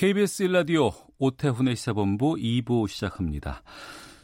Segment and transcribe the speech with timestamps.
[0.00, 3.62] KBS 1라디오 오태훈의 시사본부 2부 시작합니다.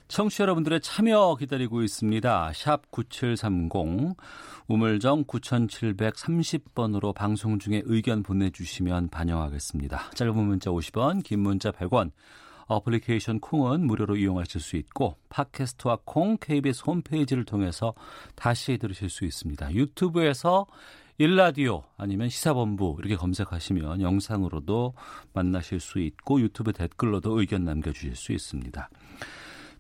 [0.08, 2.52] 청취자 여러분들의 참여 기다리고 있습니다.
[2.54, 4.16] 샵 9730,
[4.68, 10.12] 우물정 9730번으로 방송 중에 의견 보내주시면 반영하겠습니다.
[10.14, 12.10] 짧은 문자 50원, 긴 문자 100원,
[12.68, 17.92] 어플리케이션 콩은 무료로 이용하실 수 있고 팟캐스트와 콩 KBS 홈페이지를 통해서
[18.34, 19.74] 다시 들으실 수 있습니다.
[19.74, 20.66] 유튜브에서
[21.18, 24.94] 일라디오 아니면 시사본부 이렇게 검색하시면 영상으로도
[25.32, 28.90] 만나실 수 있고 유튜브 댓글로도 의견 남겨주실 수 있습니다.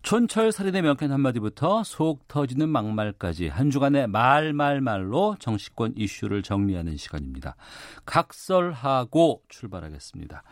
[0.06, 7.56] 촌철 살인의 명쾌한 한마디부터 속 터지는 막말까지 한 주간의 말말말로 정치권 이슈를 정리하는 시간입니다.
[8.04, 10.44] 각설하고 출발하겠습니다.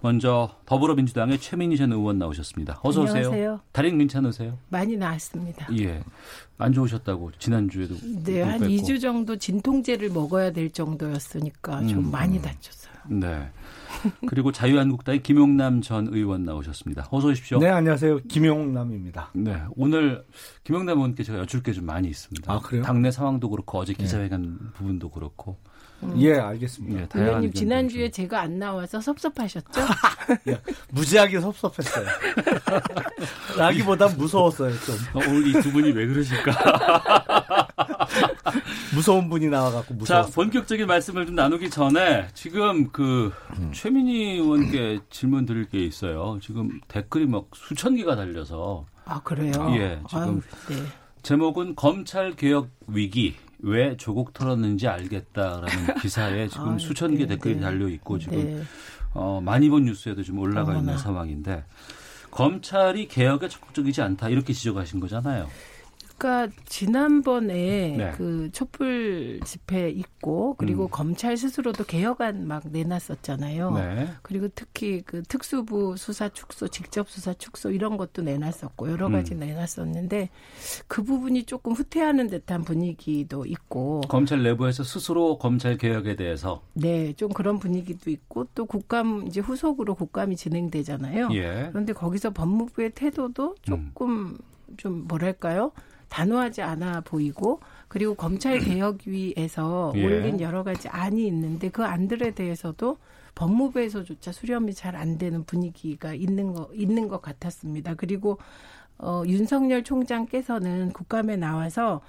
[0.00, 2.78] 먼저 더불어민주당의 최민희 전 의원 나오셨습니다.
[2.84, 3.16] 어서 오세요.
[3.16, 3.60] 안녕하세요.
[3.72, 4.56] 다리 괜찮으세요?
[4.68, 5.66] 많이 나았습니다.
[5.80, 6.04] 예.
[6.58, 8.72] 안 좋으셨다고 지난주에도 네, 한 뵙고.
[8.72, 12.10] 2주 정도 진통제를 먹어야 될 정도였으니까 좀 음.
[12.12, 12.94] 많이 다쳤어요.
[13.08, 13.50] 네.
[14.26, 17.08] 그리고 자유한국당의 김용남 전 의원 나오셨습니다.
[17.10, 17.58] 어서 오십시오.
[17.58, 19.30] 네 안녕하세요 김용남입니다.
[19.34, 20.24] 네, 오늘
[20.64, 22.52] 김영남 의원께 제가 여쭐 게 좀 많이 있습니다.
[22.52, 22.82] 아, 그래요?
[22.82, 25.56] 당내 상황도 그렇고 어제 기자회견 부분도 그렇고.
[26.16, 26.98] 예 알겠습니다.
[26.98, 29.80] 예, 의원님 지난주에 좀- 제가 안 나와서 섭섭하셨죠?
[30.48, 30.58] 예,
[30.92, 32.06] 무지하게 섭섭했어요.
[33.58, 34.94] 라기보다 무서웠어요 좀.
[35.12, 37.68] 어, 오늘 이 두 분이 왜 그러실까?
[38.94, 40.32] 무서운 분이 나와갖고 자, 무서웠어요.
[40.32, 43.70] 본격적인 말씀을 좀 나누기 전에 지금 그 음.
[43.72, 46.38] 최민희 의원께 질문 드릴 게 있어요.
[46.42, 49.52] 지금 댓글이 막 수천 개가 달려서 아 그래요?
[49.76, 50.82] 예, 지금 아유, 네.
[51.22, 55.68] 제목은 검찰 개혁 위기 왜 조국 털었는지 알겠다라는
[56.00, 57.60] 기사에 지금 아유, 수천 개 네, 댓글이 네.
[57.60, 58.62] 달려 있고 지금 네.
[59.12, 60.98] 어, 많이 본 뉴스에도 좀 올라가 있는 어머나.
[60.98, 61.64] 상황인데
[62.30, 65.48] 검찰이 개혁에 적극적이지 않다 이렇게 지적하신 거잖아요.
[66.20, 68.12] 그러니까 지난번에 네.
[68.14, 70.88] 그 촛불 집회 있고 그리고 음.
[70.90, 73.70] 검찰 스스로도 개혁안 막 내놨었잖아요.
[73.70, 74.08] 네.
[74.20, 79.40] 그리고 특히 그 특수부 수사 축소, 직접 수사 축소 이런 것도 내놨었고 여러 가지 음.
[79.40, 80.28] 내놨었는데
[80.86, 87.30] 그 부분이 조금 후퇴하는 듯한 분위기도 있고 검찰 내부에서 스스로 검찰 개혁에 대해서 네, 좀
[87.30, 91.30] 그런 분위기도 있고 또 국감 이제 후속으로 국감이 진행되잖아요.
[91.32, 91.68] 예.
[91.70, 94.36] 그런데 거기서 법무부의 태도도 조금
[94.76, 95.72] 좀 뭐랄까요?
[96.10, 100.04] 단호하지 않아 보이고 그리고 검찰 개혁 위에서 예.
[100.04, 102.98] 올린 여러 가지 안이 있는데 그 안들에 대해서도
[103.34, 107.94] 법무부에서조차 수렴이 잘 안 되는 분위기가 있는 거 있는 것 같았습니다.
[107.94, 108.38] 그리고
[108.98, 112.02] 어 윤석열 총장께서는 국감에 나와서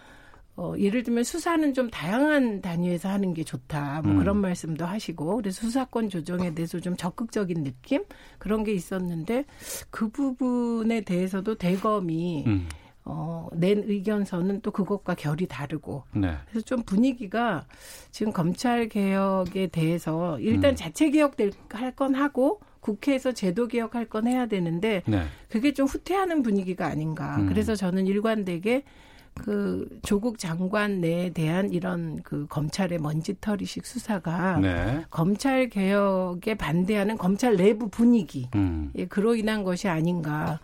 [0.58, 4.02] 어, 예를 들면 수사는 좀 다양한 단위에서 하는 게 좋다.
[4.04, 4.20] 뭐 음.
[4.20, 8.04] 그런 말씀도 하시고 그래서 수사권 조정에 대해서 좀 적극적인 느낌
[8.38, 9.46] 그런 게 있었는데
[9.90, 12.68] 그 부분에 대해서도 대검이 음.
[13.04, 16.36] 어, 낸 의견서는 또 그것과 결이 다르고 네.
[16.50, 17.66] 그래서 좀 분위기가
[18.12, 20.76] 지금 검찰 개혁에 대해서 일단 음.
[20.76, 21.36] 자체 개혁
[21.70, 25.24] 할 건 하고 국회에서 제도 개혁할 건 해야 되는데 네.
[25.50, 27.38] 그게 좀 후퇴하는 분위기가 아닌가.
[27.38, 27.48] 음.
[27.48, 28.84] 그래서 저는 일관되게
[29.34, 35.06] 그 조국 장관에 대한 이런 그 검찰의 먼지털이식 수사가 네.
[35.10, 38.92] 검찰 개혁에 반대하는 검찰 내부 분위기 음.
[38.96, 40.60] 예, 그로 인한 것이 아닌가.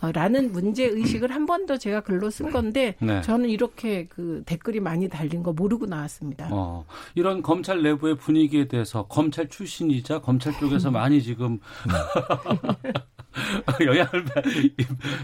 [0.00, 3.20] 어, 라는 문제 의식을 한 번 더 제가 글로 쓴 건데 네.
[3.22, 6.48] 저는 이렇게 그 댓글이 많이 달린 거 모르고 나왔습니다.
[6.52, 6.84] 어,
[7.14, 11.58] 이런 검찰 내부의 분위기에 대해서 검찰 출신이자 검찰 쪽에서 많이 지금
[13.84, 14.24] 영향을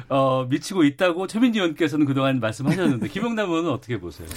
[0.08, 4.28] 어, 미치고 있다고 최민지 의원께서는 그동안 말씀하셨는데 김영남 의원은 어떻게 보세요?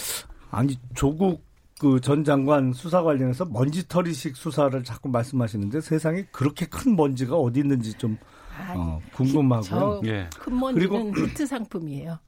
[0.51, 1.43] 아니 조국
[1.79, 8.17] 그전 장관 수사 관련해서 먼지털이식 수사를 자꾸 말씀하시는데 세상에 그렇게 큰 먼지가 어디 있는지 좀
[8.21, 8.34] 아,
[8.75, 9.63] 어, 궁금하고요.
[9.63, 10.29] 저 예.
[10.37, 12.19] 큰 먼지는 히트 상품이에요.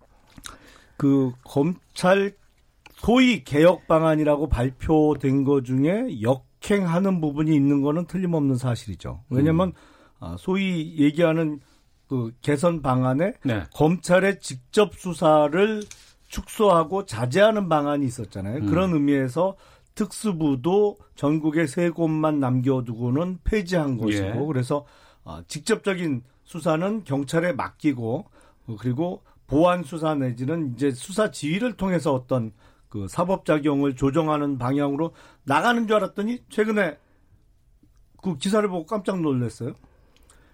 [0.97, 2.33] 그 검찰
[2.95, 9.23] 소위 개혁 방안이라고 발표된 것 중에 역행하는 부분이 있는 거는 틀림없는 사실이죠.
[9.29, 9.73] 왜냐하면
[10.19, 11.59] 아, 소위 얘기하는
[12.07, 13.63] 그 개선 방안에 네.
[13.73, 15.83] 검찰의 직접 수사를
[16.27, 18.57] 축소하고 자제하는 방안이 있었잖아요.
[18.57, 18.65] 음.
[18.67, 19.55] 그런 의미에서
[19.95, 24.45] 특수부도 전국에 세 곳만 남겨두고는 폐지한 것이고 예.
[24.47, 25.06] 그래서 아,
[25.47, 28.25] 직접적인 수사는 경찰에 맡기고
[28.67, 32.51] 어, 그리고 보안 수사 내지는 이제 수사 지휘를 통해서 어떤
[32.89, 35.13] 그 사법 작용을 조정하는 방향으로
[35.43, 36.97] 나가는 줄 알았더니 최근에
[38.21, 39.73] 그 기사를 보고 깜짝 놀랐어요.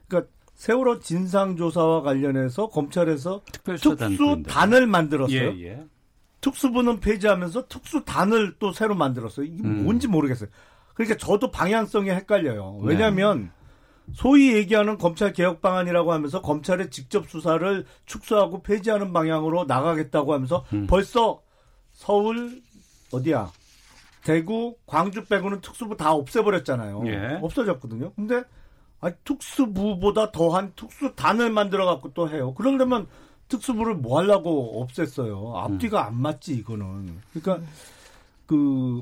[0.08, 5.40] 그러니까 세월호 진상 조사와 관련해서 검찰에서 특수단을 만들었어요.
[5.40, 5.84] 예, 예.
[6.42, 9.46] 특수부는 폐지하면서 특수단을 또 새로 만들었어요.
[9.46, 9.86] 이게 음.
[9.86, 10.50] 뭔지 모르겠어요.
[10.94, 12.80] 그러니까 저도 방향성이 헷갈려요.
[12.82, 13.52] 왜냐하면
[14.12, 20.88] 소위 얘기하는 검찰 개혁 방안이라고 하면서 검찰의 직접 수사를 축소하고 폐지하는 방향으로 나가겠다고 하면서 음.
[20.88, 21.42] 벌써
[21.92, 22.62] 서울
[23.12, 23.52] 어디야?
[24.24, 27.04] 대구, 광주 빼고는 특수부 다 없애버렸잖아요.
[27.08, 27.40] 예.
[27.42, 28.14] 없어졌거든요.
[28.14, 28.44] 근데
[29.00, 32.54] 아니, 특수부보다 더한 특수단을 만들어 갖고 또 해요.
[32.54, 33.08] 그러려면
[33.50, 35.56] 특수부를 뭐 하려고 없앴어요.
[35.56, 37.20] 앞뒤가 안 맞지 이거는.
[37.34, 37.68] 그러니까
[38.46, 39.02] 그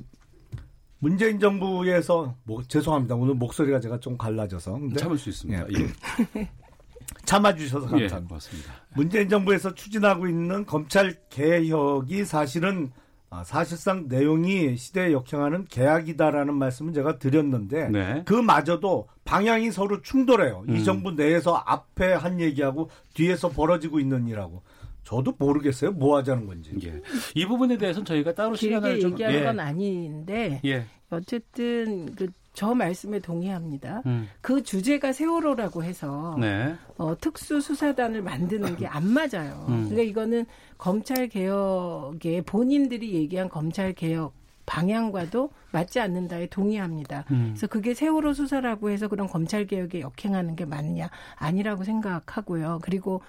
[1.02, 3.16] 문재인 정부에서 뭐 죄송합니다.
[3.16, 5.66] 오늘 목소리가 제가 좀 갈라져서 참을 수 있습니다.
[5.74, 6.48] 예,
[7.26, 8.20] 참아주셔서 예, 감사합니다.
[8.28, 8.74] 고맙습니다.
[8.96, 12.92] 문재인 정부에서 추진하고 있는 검찰 개혁이 사실은
[13.32, 18.24] 아, 사실상 내용이 시대에 역행하는 계약이다라는 말씀을 제가 드렸는데 네.
[18.26, 20.66] 그마저도 방향이 서로 충돌해요.
[20.68, 20.76] 음.
[20.76, 24.62] 이 정부 내에서 앞에 한 얘기하고 뒤에서 벌어지고 있는 일하고
[25.04, 25.92] 저도 모르겠어요.
[25.92, 26.72] 뭐 하자는 건지.
[26.84, 27.02] 예.
[27.36, 29.44] 이 부분에 대해서는 저희가 따로 길게 시간을 좀 얘기하는 예.
[29.44, 30.86] 건 아닌데 예.
[31.10, 34.04] 어쨌든 그 저 말씀에 동의합니다.
[34.06, 34.28] 음.
[34.42, 36.76] 그 주제가 세월호라고 해서 네.
[36.98, 39.66] 어, 특수 수사단을 만드는 게 안 맞아요.
[39.70, 39.88] 음.
[39.88, 40.46] 그러니까 이거는
[40.78, 44.34] 검찰 개혁에 본인들이 얘기한 검찰 개혁
[44.66, 47.24] 방향과도 맞지 않는다에 동의합니다.
[47.32, 47.52] 음.
[47.52, 52.80] 그래서 그게 세월호 수사라고 해서 그런 검찰 개혁에 역행하는 게 맞냐 아니라고 생각하고요.
[52.82, 53.22] 그리고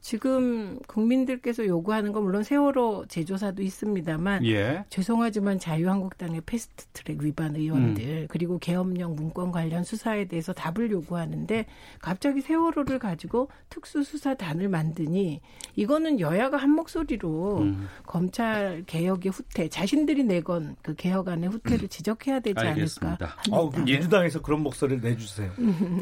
[0.00, 4.84] 지금 국민들께서 요구하는 건 물론 세월호 제조사도 있습니다만 예.
[4.88, 8.26] 죄송하지만 자유한국당의 패스트트랙 위반 의원들 음.
[8.28, 11.66] 그리고 계엄령 문건 관련 수사에 대해서 답을 요구하는데
[12.00, 15.40] 갑자기 세월호를 가지고 특수수사단을 만드니
[15.74, 17.88] 이거는 여야가 한 목소리로 음.
[18.04, 23.06] 검찰 개혁의 후퇴 자신들이 내건 그 개혁안의 후퇴를 지적해야 되지 알겠습니다.
[23.08, 23.78] 않을까 아우, 합니다.
[23.84, 25.50] 그 민주당에서 그런 목소리를 내주세요.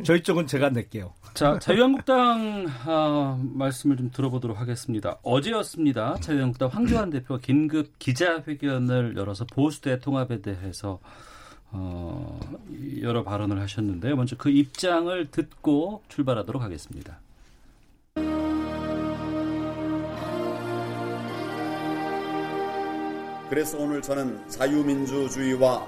[0.05, 1.13] 저희 쪽은 제가 낼게요.
[1.33, 5.19] 자, 자유한국당 아, 말씀 을 좀 들어보도록 하겠습니다.
[5.23, 6.17] 어제였습니다.
[6.21, 11.01] 자유한국당 황교안 대표가 긴급 기자회견을 열어서 보수대 통합에 대해서
[11.71, 12.39] 어,
[13.03, 14.15] 여러 발언을 하셨는데요.
[14.17, 17.19] 먼저 그 입장을 듣고 출발하도록 하겠습니다.
[23.51, 25.87] 그래서 오늘 저는 자유민주주의와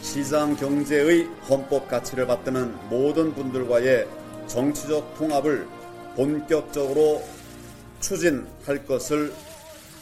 [0.00, 4.06] 시장 경제의 헌법 가치를 받드는 모든 분들과의
[4.46, 5.66] 정치적 통합을
[6.14, 7.22] 본격적으로
[8.06, 9.32] 추진할 것을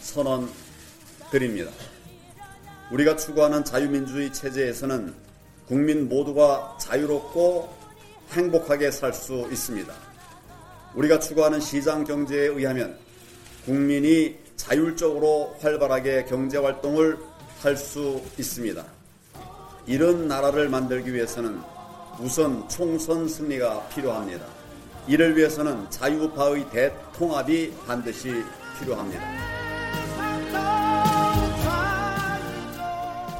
[0.02, 1.70] 선언드립니다.
[2.90, 5.14] 우리가 추구하는 자유민주주의 체제에서는
[5.66, 7.74] 국민 모두가 자유롭고
[8.32, 9.94] 행복하게 살 수 있습니다.
[10.94, 12.98] 우리가 추구하는 시장 경제에 의하면
[13.64, 17.18] 국민이 자율적으로 활발하게 경제 활동을
[17.62, 18.84] 할 수 있습니다.
[19.86, 21.58] 이런 나라를 만들기 위해서는
[22.20, 24.53] 우선 총선 승리가 필요합니다.
[25.06, 28.42] 이를 위해서는 자유파의 대통합이 반드시
[28.78, 29.22] 필요합니다.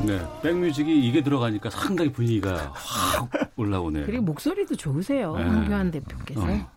[0.05, 4.05] 네, 백뮤직이 이게 들어가니까 상당히 분위기가 확 올라오네요.
[4.05, 5.43] 그리고 목소리도 좋으세요 네.
[5.43, 6.71] 황교안 대표께서 어.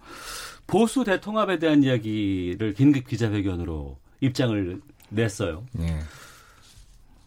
[0.65, 5.65] 보수 대통합에 대한 이야기를 긴급 기자회견으로 입장을 냈어요.
[5.79, 5.99] 예.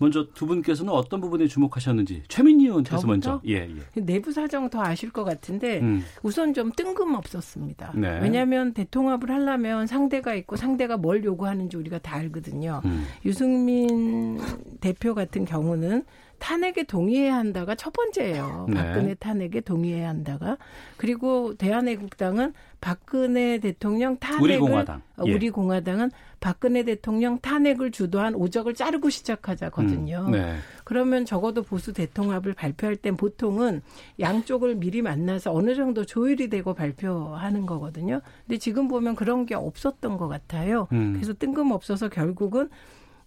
[0.00, 3.06] 먼저 두 분께서는 어떤 부분에 주목하셨는지 최민희 의원께서?
[3.06, 4.00] 먼저 예 예.
[4.00, 6.02] 내부 사정 더 아실 것 같은데 음.
[6.22, 7.92] 우선 좀 뜬금없었습니다.
[7.96, 8.18] 네.
[8.22, 12.80] 왜냐하면 대통합을 하려면 상대가 있고 상대가 뭘 요구하는지 우리가 다 알거든요.
[12.86, 13.04] 음.
[13.26, 14.40] 유승민
[14.80, 16.04] 대표 같은 경우는
[16.40, 18.66] 탄핵에 동의해야 한다가 첫 번째예요.
[18.68, 18.74] 네.
[18.74, 20.56] 박근혜 탄핵에 동의해야 한다가
[20.96, 25.02] 그리고 대한애국당은 박근혜 대통령 탄핵을 우리 공화당.
[25.18, 25.32] 어, 예.
[25.32, 30.24] 우리 공화당은 박근혜 대통령 탄핵을 주도한 오적을 자르고 시작하자거든요.
[30.28, 30.32] 음.
[30.32, 30.56] 네.
[30.84, 33.82] 그러면 적어도 보수 대통합을 발표할 땐 보통은
[34.18, 38.22] 양쪽을 미리 만나서 어느 정도 조율이 되고 발표하는 거거든요.
[38.46, 40.88] 근데 지금 보면 그런 게 없었던 것 같아요.
[40.92, 41.12] 음.
[41.12, 42.70] 그래서 뜬금없어서 결국은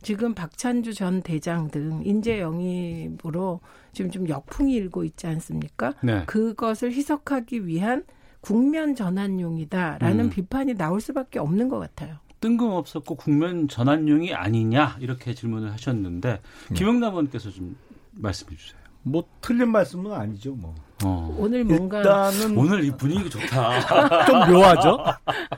[0.03, 3.61] 지금 박찬주 전 대장 등 인재 영입으로
[3.93, 5.93] 지금 좀 역풍이 일고 있지 않습니까?
[6.03, 6.23] 네.
[6.25, 8.03] 그것을 희석하기 위한
[8.41, 10.29] 국면 전환용이다라는 음.
[10.29, 12.17] 비판이 나올 수밖에 없는 것 같아요.
[12.41, 16.41] 뜬금없었고 국면 전환용이 아니냐 이렇게 질문을 하셨는데
[16.75, 17.77] 김영남 의원께서 좀
[18.11, 18.83] 말씀해 주세요.
[19.03, 20.53] 뭐 틀린 말씀은 아니죠.
[20.53, 21.33] 뭐 어.
[21.39, 24.25] 오늘 뭔가 일단은 오늘 이 분위기 좋다.
[24.27, 24.97] 좀 묘하죠.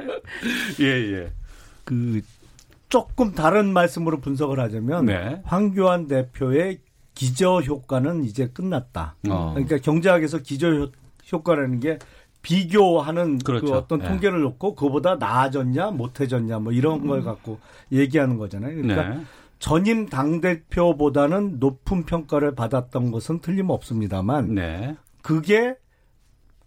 [0.82, 1.34] 예 예.
[1.84, 2.22] 그
[2.90, 5.42] 조금 다른 말씀으로 분석을 하자면 네.
[5.44, 6.80] 황교안 대표의
[7.14, 9.16] 기저 효과는 이제 끝났다.
[9.30, 9.52] 어.
[9.54, 10.92] 그러니까 경제학에서 기저 효-
[11.32, 11.98] 효과라는 게
[12.42, 13.74] 비교하는 그 그렇죠.
[13.74, 14.08] 어떤 네.
[14.08, 17.60] 통계를 놓고 그보다 나아졌냐 못해졌냐 뭐 이런 걸 갖고
[17.92, 18.76] 얘기하는 거잖아요.
[18.76, 19.22] 그러니까 네.
[19.58, 24.96] 전임 당 대표보다는 높은 평가를 받았던 것은 틀림없습니다만 네.
[25.24, 25.76] 그게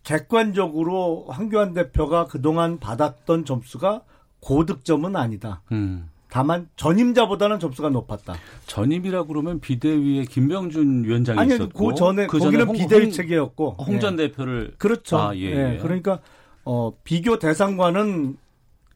[0.03, 4.03] 객관적으로 황교안 대표가 그동안 받았던 점수가
[4.40, 5.62] 고득점은 아니다.
[5.73, 6.09] 음.
[6.30, 8.35] 다만 전임자보다는 점수가 높았다.
[8.66, 13.76] 전임이라 그러면 비대위에 김병준 위원장이 아니, 있었고 그 전에 그 거기는 홍- 비대위 홍- 체계였고
[13.78, 14.28] 홍전 예.
[14.28, 15.16] 대표를 그렇죠.
[15.18, 15.78] 아, 예, 예, 예.
[15.78, 16.21] 그러니까
[16.64, 18.37] 어 비교 대상과는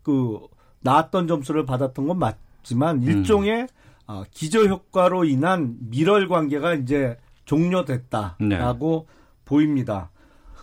[0.02, 0.40] 그
[0.80, 3.02] 나았던 점수를 받았던 건 맞지만 음.
[3.02, 3.66] 일종의
[4.08, 9.14] 어, 기저 효과로 인한 밀월 관계가 이제 종료됐다라고 네.
[9.46, 10.10] 보입니다.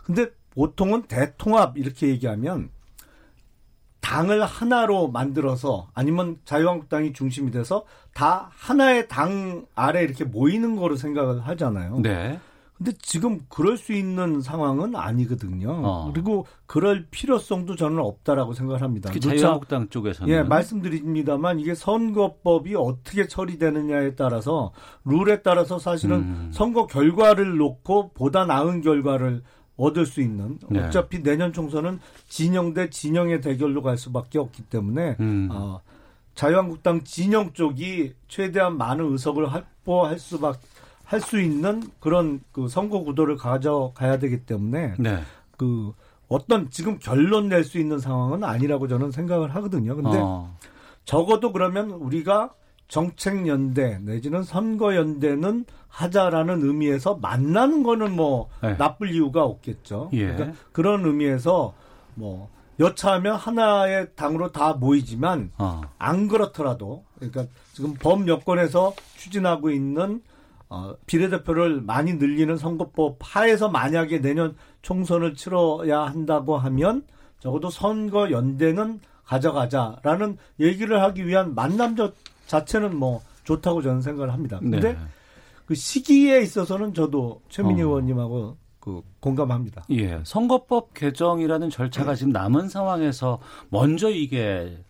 [0.05, 2.69] 근데 보통은 대통합 이렇게 얘기하면
[4.01, 11.41] 당을 하나로 만들어서 아니면 자유한국당이 중심이 돼서 다 하나의 당 아래 이렇게 모이는 거로 생각을
[11.41, 11.99] 하잖아요.
[12.01, 12.39] 네.
[12.79, 15.69] 근데 지금 그럴 수 있는 상황은 아니거든요.
[15.69, 16.11] 어.
[16.13, 19.11] 그리고 그럴 필요성도 저는 없다라고 생각을 합니다.
[19.11, 24.71] 자유한국당 쪽에서는 예, 말씀드립니다만 이게 선거법이 어떻게 처리되느냐에 따라서
[25.03, 26.51] 룰에 따라서 사실은 음.
[26.53, 29.43] 선거 결과를 놓고 보다 나은 결과를
[29.79, 30.81] 얻을 수 있는 네.
[30.81, 35.47] 어차피 내년 총선은 진영 대 진영의 대결로 갈 수밖에 없기 때문에 음.
[35.51, 35.81] 어,
[36.35, 40.59] 자유한국당 진영 쪽이 최대한 많은 의석을 확보할 수밖
[41.05, 45.19] 할 수 있는 그런 그 선거 구도를 가져가야 되기 때문에 네.
[45.57, 45.91] 그
[46.27, 49.95] 어떤 지금 결론 낼 수 있는 상황은 아니라고 저는 생각을 하거든요.
[49.95, 50.55] 근데 어.
[51.05, 52.53] 적어도 그러면 우리가
[52.87, 58.75] 정책연대 내지는 선거연대는 하자라는 의미에서 만나는 거는 뭐 네.
[58.77, 60.09] 나쁠 이유가 없겠죠.
[60.13, 60.27] 예.
[60.33, 61.73] 그러니까 그런 의미에서
[62.15, 65.81] 뭐 여차하면 하나의 당으로 다 모이지만 어.
[65.97, 70.21] 안 그렇더라도 그러니까 지금 범 여권에서 추진하고 있는
[70.69, 77.03] 어, 비례대표를 많이 늘리는 선거법 하에서 만약에 내년 총선을 치러야 한다고 하면
[77.39, 82.11] 적어도 선거 연대는 가져가자라는 얘기를 하기 위한 만남 자-
[82.47, 84.59] 자체는 뭐 좋다고 저는 생각을 합니다.
[84.59, 84.97] 근데 네.
[85.69, 87.85] 그 시기에 있어서는 저도 최민희 어.
[87.85, 89.85] 의원님하고 그 공감합니다.
[89.91, 94.83] 예, 선거법 개정이라는 절차가 지금 남은 상황에서 먼저 이게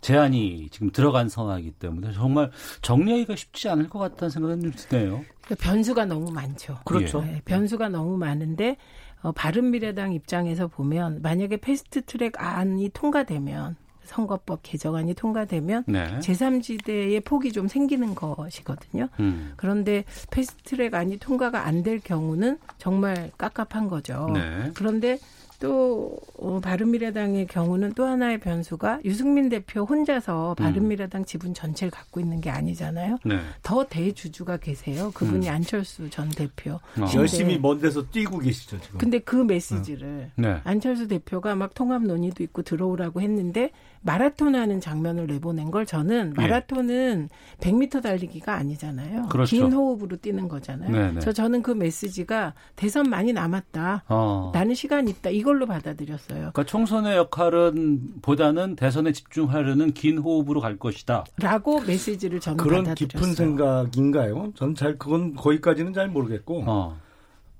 [0.00, 2.50] 제안이 지금 들어간 상황이기 때문에 정말
[2.82, 5.24] 정리하기가 쉽지 않을 것 같다는 생각은 좀 드네요.
[5.42, 6.78] 그 변수가 너무 많죠.
[6.84, 7.20] 그렇죠.
[7.20, 8.76] 네, 변수가 너무 많은데
[9.22, 16.18] 어, 바른미래당 입장에서 보면 만약에 패스트트랙 안이 통과되면 선거법 개정안이 통과되면 네.
[16.20, 19.08] 제3지대의 폭이 좀 생기는 것이거든요.
[19.20, 19.52] 음.
[19.56, 24.30] 그런데 패스트트랙 안이 통과가 안 될 경우는 정말 깝깝한 거죠.
[24.32, 24.70] 네.
[24.74, 25.18] 그런데
[25.60, 32.40] 또 어, 바른미래당의 경우는 또 하나의 변수가 유승민 대표 혼자서 바른미래당 지분 전체를 갖고 있는
[32.40, 33.18] 게 아니잖아요.
[33.24, 33.38] 네.
[33.62, 35.10] 더 대주주가 계세요.
[35.14, 36.72] 그분이 안철수 전 대표.
[36.74, 36.80] 어.
[36.94, 38.98] 근데- 열심히 먼 데서 뛰고 계시죠 지금.
[38.98, 40.60] 근데 그 메시지를 네.
[40.64, 43.70] 안철수 대표가 막 통합 논의도 있고 들어오라고 했는데
[44.02, 46.42] 마라톤 하는 장면을 내보낸 걸 저는 예.
[46.42, 49.28] 마라톤은 100m 달리기가 아니잖아요.
[49.28, 49.56] 그렇죠.
[49.56, 50.90] 긴 호흡으로 뛰는 거잖아요.
[50.90, 51.10] 네네.
[51.12, 54.04] 그래서 저는 그 메시지가 대선 많이 남았다.
[54.08, 54.50] 어.
[54.52, 55.30] 나는 시간 있다.
[55.30, 56.33] 이걸로 받아들였어요.
[56.38, 61.24] 그러니까 총선의 역할은 보다는 대선에 집중하려는 긴 호흡으로 갈 것이다.
[61.38, 63.08] 라고 메시지를 저는 그런 받아들였어요.
[63.08, 64.52] 깊은 생각인가요?
[64.54, 66.96] 저는 잘 그건 거기까지는 잘 모르겠고 어.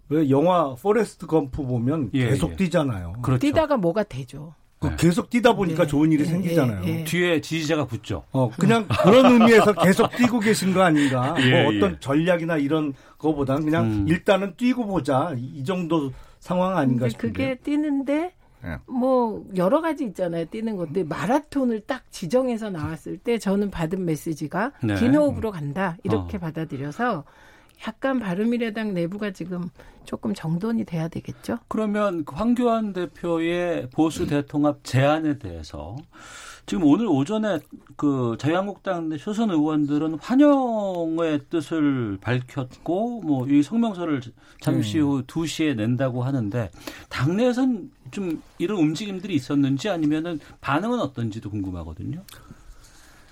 [0.08, 2.56] 왜 영화 포레스트 검프 보면 예, 계속 예.
[2.56, 3.14] 뛰잖아요.
[3.22, 3.40] 그렇죠.
[3.40, 4.54] 뛰다가 뭐가 되죠.
[4.80, 4.96] 그 네.
[4.98, 5.88] 계속 뛰다 보니까 네.
[5.88, 6.82] 좋은 일이 예, 생기잖아요.
[6.84, 7.04] 예, 예.
[7.04, 8.24] 뒤에 지지자가 붙죠.
[8.32, 11.34] 어 그냥 그런 의미에서 계속 뛰고 계신 거 아닌가?
[11.40, 11.96] 예, 뭐 어떤 예.
[12.00, 14.06] 전략이나 이런 거보다는 그냥 음.
[14.08, 17.32] 일단은 뛰고 보자 이, 이 정도 상황 아닌가 싶은데.
[17.32, 18.34] 그게 뛰는데
[18.64, 18.78] 예.
[18.86, 20.46] 뭐 여러 가지 있잖아요.
[20.46, 24.94] 뛰는 건데 마라톤을 딱 지정해서 나왔을 때 저는 받은 메시지가 네.
[24.96, 26.40] 긴 호흡으로 간다 이렇게 어.
[26.40, 27.24] 받아들여서
[27.86, 29.68] 약간 바른미래당 내부가 지금
[30.04, 31.58] 조금 정돈이 돼야 되겠죠.
[31.68, 35.96] 그러면 그 황교안 대표의 보수 대통합 제안에 대해서
[36.66, 37.58] 지금 오늘 오전에
[37.96, 44.22] 그 자유한국당 내 초선 의원들은 환영의 뜻을 밝혔고 뭐 이 성명서를
[44.60, 46.70] 잠시 후 2시에 낸다고 하는데
[47.10, 52.22] 당내에선 좀 이런 움직임들이 있었는지 아니면은 반응은 어떤지도 궁금하거든요.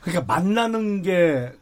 [0.02, 1.52] 그러니까 만나는 게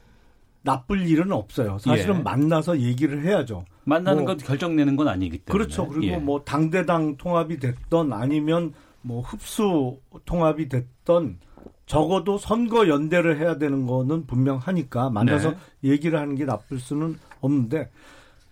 [0.62, 1.79] 나쁠 일은 없어요.
[1.79, 2.23] 사실은 예.
[2.23, 3.65] 만나서 얘기를 해야죠.
[3.85, 5.53] 만나는 뭐, 건 결정 내는 건 아니기 때문에.
[5.53, 5.87] 그렇죠.
[5.87, 6.17] 그리고 예.
[6.17, 8.73] 뭐 당대당 통합이 됐던 아니면
[9.03, 11.39] 뭐 흡수 통합이 됐던
[11.87, 15.57] 적어도 선거 연대를 해야 되는 거는 분명하니까 만나서 네.
[15.91, 17.91] 얘기를 하는 게 나쁠 수는 없는데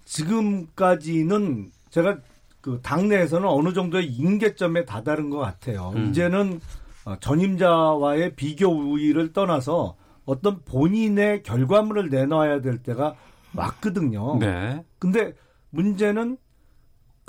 [0.07, 2.19] 지금까지는 제가
[2.69, 5.95] 그 당내에서는 어느 정도의 임계점에 다다른 것 같아요.
[5.97, 6.11] 음.
[6.11, 6.61] 이제는
[7.07, 9.97] 어, 전임자와의 비교 우위를 떠나서
[10.27, 13.15] 어떤 본인의 결과물을 내놔야 될 때가
[13.55, 14.37] 왔거든요.
[14.39, 14.85] 네.
[14.99, 15.33] 근데
[15.71, 16.37] 문제는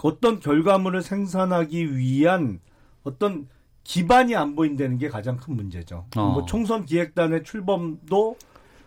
[0.03, 2.59] 어떤 결과물을 생산하기 위한
[3.03, 3.47] 어떤
[3.85, 6.05] 기반이 안 보인다는 게 가장 큰 문제죠.
[6.17, 6.31] 어.
[6.31, 8.35] 뭐 총선 기획단의 출범도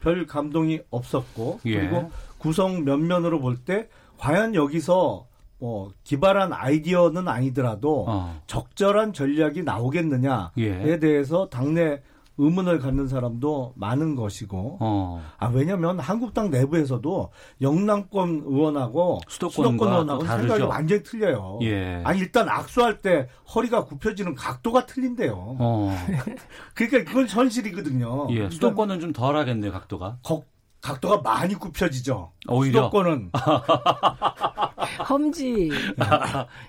[0.00, 1.76] 별 감동이 없었고 예.
[1.80, 5.26] 그리고 구성 면면으로 볼 때 과연 여기서
[5.64, 8.40] 어, 기발한 아이디어는 아니더라도 어.
[8.46, 10.98] 적절한 전략이 나오겠느냐에 예.
[10.98, 12.00] 대해서 당내
[12.38, 15.22] 의문을 갖는 사람도 많은 것이고 어.
[15.38, 20.62] 아 왜냐하면 한국당 내부에서도 영남권 의원하고 수도권 의원하고 또 생각이?
[20.62, 21.58] 완전히 틀려요.
[21.62, 22.00] 예.
[22.04, 25.34] 아니 일단 악수할 때 허리가 굽혀지는 각도가 틀린데요.
[25.36, 25.94] 어.
[26.74, 28.26] 그러니까 그건 현실이거든요.
[28.30, 28.34] 예.
[28.34, 30.16] 그러니까 수도권은 좀 덜하겠네요, 각도가.
[30.24, 30.42] 거-
[30.80, 32.32] 각도가 많이 굽혀지죠.
[32.48, 32.80] 오히려?
[32.86, 33.30] 수도권은
[35.08, 35.70] 험지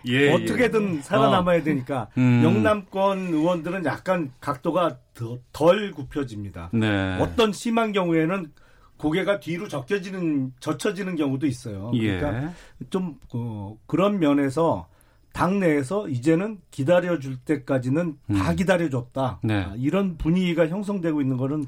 [0.08, 0.32] 예.
[0.32, 2.42] 어떻게든 살아남아야 되니까 음.
[2.44, 6.70] 영남권 의원들은 약간 각도가 더, 덜 굽혀집니다.
[6.74, 7.18] 네.
[7.20, 8.52] 어떤 심한 경우에는
[8.98, 11.92] 고개가 뒤로 적혀지는 젖혀지는 경우도 있어요.
[11.96, 12.20] 예.
[12.20, 12.54] 그러니까
[12.90, 14.88] 좀 어, 그런 면에서
[15.34, 18.56] 당내에서 이제는 기다려줄 때까지는 다 음.
[18.56, 19.40] 기다려줬다.
[19.44, 19.64] 네.
[19.64, 21.66] 아, 이런 분위기가 형성되고 있는 거는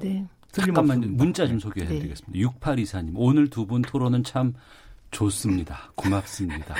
[0.00, 0.26] 네.
[0.50, 1.24] 잠깐만 틀림없습니다.
[1.24, 1.98] 문자 좀 소개해 네.
[1.98, 2.50] 드리겠습니다.
[2.50, 3.12] 6824님.
[3.16, 4.54] 오늘 두 분 토론은 참
[5.14, 5.92] 좋습니다.
[5.94, 6.74] 고맙습니다.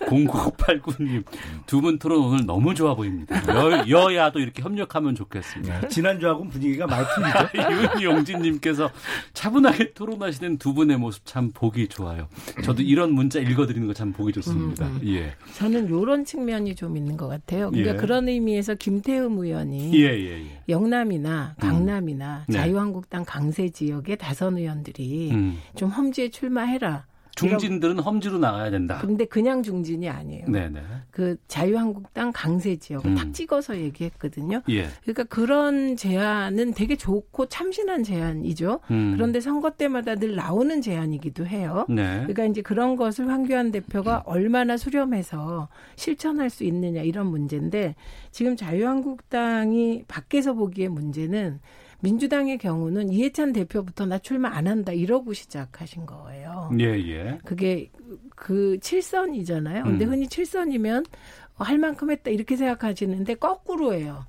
[0.00, 1.24] 0989님.
[1.66, 3.36] 두 분 토론 오늘 너무 좋아 보입니다.
[3.48, 5.80] 여, 여야도 이렇게 협력하면 좋겠습니다.
[5.80, 8.00] 네, 지난주하고는 분위기가 많이 틀리죠.
[8.00, 8.90] 윤용진님께서
[9.32, 12.28] 차분하게 토론하시는 두 분의 모습 참 보기 좋아요.
[12.64, 14.86] 저도 이런 문자 읽어드리는 거 참 보기 좋습니다.
[14.86, 15.34] 음, 예.
[15.56, 17.70] 저는 요런 측면이 좀 있는 것 같아요.
[17.70, 17.96] 그러니까 예.
[17.96, 20.62] 그런 의미에서 김태흠 의원이 예, 예, 예.
[20.68, 22.56] 영남이나 강남이나 네.
[22.56, 25.58] 자유한국당 강세 지역의 다선 의원들이 음.
[25.76, 27.04] 좀 험지에 출마해라.
[27.48, 28.98] 중진들은 험지로 나가야 된다.
[29.00, 30.46] 근데 그냥 중진이 아니에요.
[30.46, 30.80] 네네.
[31.10, 33.14] 그 자유한국당 강세 지역을 음.
[33.14, 34.62] 탁 찍어서 얘기했거든요.
[34.68, 34.88] 예.
[35.02, 38.80] 그러니까 그런 제안은 되게 좋고 참신한 제안이죠.
[38.90, 39.12] 음.
[39.14, 41.86] 그런데 선거 때마다 늘 나오는 제안이기도 해요.
[41.88, 42.18] 네.
[42.20, 47.94] 그러니까 이제 그런 것을 황교안 대표가 얼마나 수렴해서 실천할 수 있느냐 이런 문제인데
[48.30, 51.60] 지금 자유한국당이 밖에서 보기에 문제는
[52.00, 56.70] 민주당의 경우는 이해찬 대표부터 나 출마 안 한다 이러고 시작하신 거예요.
[56.78, 57.38] 예, 예.
[57.44, 57.90] 그게
[58.34, 59.84] 그 7선이잖아요.
[59.84, 60.12] 근데 음.
[60.12, 61.06] 흔히 7선이면
[61.54, 64.24] 할 만큼 했다 이렇게 생각하시는데 거꾸로예요.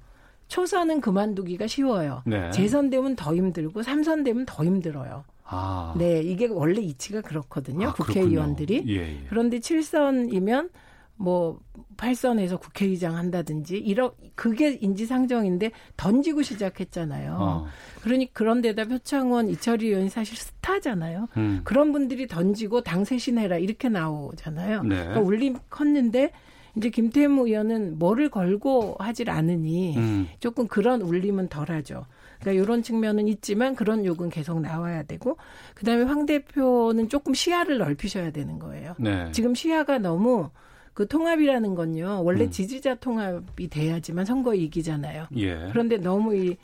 [0.48, 2.24] 초선은 그만두기가 쉬워요.
[2.26, 2.52] 네.
[2.52, 5.24] 재선 되면 더 힘들고 삼선 되면 더 힘들어요.
[5.46, 5.94] 아.
[5.98, 7.90] 네, 이게 원래 이치가 그렇거든요.
[7.90, 8.84] 아, 국회의원들이.
[8.88, 9.26] 예, 예.
[9.30, 10.70] 그런데 7선이면
[11.16, 11.60] 뭐
[11.98, 17.38] 8선에서 국회의장 한다든지 이러 그게 인지상정인데 던지고 시작했잖아요.
[17.40, 17.66] 어.
[18.02, 21.28] 그러니 그런 데다 표창원 이철희 의원이 사실 스타잖아요.
[21.38, 21.62] 음.
[21.64, 24.84] 그런 분들이 던지고 당 쇄신해라 이렇게 나오잖아요.
[24.84, 24.96] 네.
[24.96, 26.32] 그러니까 울림 컸는데
[26.76, 30.28] 이제 김태무 의원은 뭐를 걸고 하질 않으니 음.
[30.40, 32.06] 조금 그런 울림은 덜하죠.
[32.40, 35.38] 그러니까 이런 측면은 있지만 그런 욕은 계속 나와야 되고
[35.76, 38.96] 그다음에 황 대표는 조금 시야를 넓히셔야 되는 거예요.
[38.98, 39.32] 네.
[39.32, 40.50] 지금 시야가 너무
[40.94, 42.22] 그 통합이라는 건요.
[42.24, 42.52] 원래 음.
[42.52, 45.28] 지지자 통합이 돼야지만 선거 이기잖아요.
[45.38, 45.70] 예.
[45.72, 46.58] 그런데 너무 이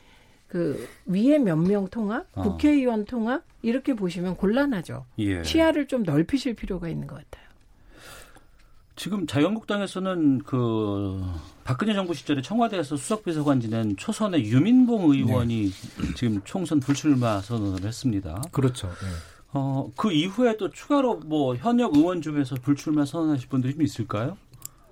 [0.48, 2.42] 그 위에 몇 명 통합, 어.
[2.42, 5.04] 국회의원 통합 이렇게 보시면 곤란하죠.
[5.18, 5.44] 예.
[5.44, 7.46] 시야를 좀 넓히실 필요가 있는 것 같아요.
[8.96, 11.22] 지금 자유한국당에서는 그
[11.64, 15.70] 박근혜 정부 시절에 청와대에서 수석비서관 지낸 초선의 유민봉 의원이
[16.16, 18.42] 지금 총선 불출마 선언을 했습니다.
[18.50, 18.88] 그렇죠.
[18.88, 19.06] 네.
[19.52, 24.36] 어, 그 이후에 또 추가로 뭐 현역 의원 중에서 불출마 선언하실 분들이 좀 있을까요?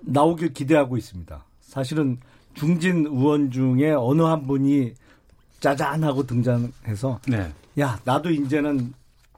[0.01, 1.45] 나오길 기대하고 있습니다.
[1.61, 2.17] 사실은
[2.53, 4.93] 중진 의원 중에 어느 한 분이
[5.59, 7.51] 짜잔 하고 등장해서 네.
[7.79, 8.93] 야 나도 이제는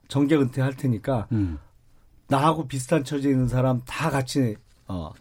[0.08, 1.58] 정계 은퇴할 테니까 음.
[2.28, 4.56] 나하고 비슷한 처지에 있는 사람 다 같이
[4.88, 5.12] 어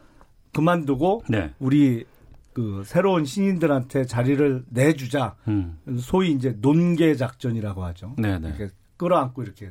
[0.52, 1.52] 그만두고 네.
[1.58, 2.04] 우리
[2.52, 5.36] 그 새로운 신인들한테 자리를 내주자.
[5.46, 5.78] 음.
[6.00, 8.14] 소위 이제 논계 작전이라고 하죠.
[8.18, 8.48] 네, 네.
[8.48, 9.70] 이렇게 끌어안고 이렇게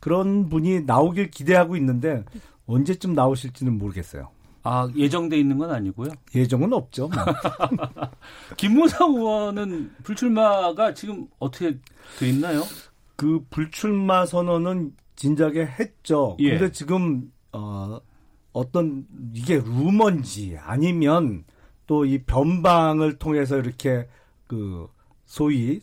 [0.00, 2.24] 그런 분이 나오길 기대하고 있는데
[2.66, 4.28] 언제쯤 나오실지는 모르겠어요.
[4.62, 6.10] 아, 예정돼 있는 건 아니고요.
[6.34, 7.08] 예정은 없죠.
[7.08, 7.16] 뭐.
[8.56, 11.78] 김무성 의원은 불출마가 지금 어떻게
[12.18, 12.62] 돼 있나요?
[13.16, 16.36] 그 불출마 선언은 진작에 했죠.
[16.40, 16.50] 예.
[16.50, 17.98] 근데 지금 어
[18.52, 21.44] 어떤 이게 루머인지 아니면
[21.86, 24.06] 또 이 변방을 통해서 이렇게
[24.46, 24.86] 그
[25.24, 25.80] 소위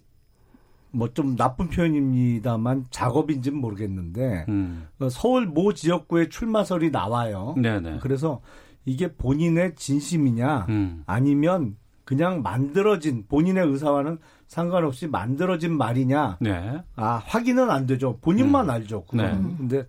[0.96, 4.88] 뭐 좀 나쁜 표현입니다만 작업인지는 모르겠는데 음.
[5.00, 7.56] 어, 서울 모 지역구에 출마설이 나와요.
[7.58, 8.00] 네네.
[8.02, 8.42] 그래서
[8.86, 11.04] 이게 본인의 진심이냐 음.
[11.06, 16.84] 아니면 그냥 만들어진 본인의 의사와는 상관없이 만들어진 말이냐 네.
[16.96, 18.70] 아 확인은 안 되죠 본인만 음.
[18.70, 19.58] 알죠 그건 네.
[19.58, 19.88] 근데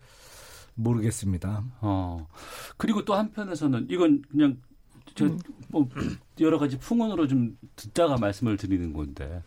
[0.74, 2.26] 모르겠습니다 어.
[2.78, 4.56] 그리고 또 한편에서는 이건 그냥
[5.16, 5.36] 저
[5.68, 5.88] 뭐
[6.40, 9.42] 여러 가지 풍언으로 좀 듣다가 말씀을 드리는 건데.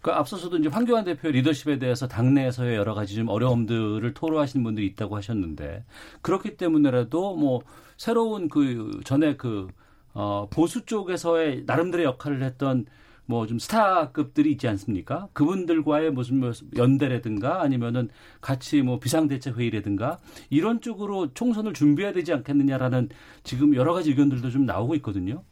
[0.00, 5.16] 그 앞서서도 이제 황교안 대표의 리더십에 대해서 당내에서의 여러 가지 좀 어려움들을 토로하시는 분들이 있다고
[5.16, 5.84] 하셨는데
[6.20, 7.62] 그렇기 때문에라도 뭐
[7.96, 9.68] 새로운 그 전에 그
[10.14, 12.84] 어, 보수 쪽에서의 나름대로의 역할을 했던
[13.32, 15.28] 뭐 좀 스타급들이 있지 않습니까?
[15.32, 18.08] 그분들과의 무슨 뭐 연대라든가 아니면은
[18.40, 20.18] 같이 뭐 비상대책 회의라든가
[20.50, 23.08] 이런 쪽으로 총선을 준비해야 되지 않겠느냐라는
[23.42, 25.42] 지금 여러 가지 의견들도 좀 나오고 있거든요.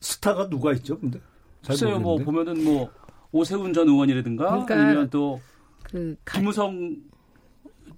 [0.00, 0.98] 스타가 누가 있죠?
[1.00, 1.18] 근데
[1.66, 2.90] 글쎄요, 뭐 보면은 뭐
[3.32, 6.96] 오세훈 전 의원이라든가 그러니까 아니면 또그 김무성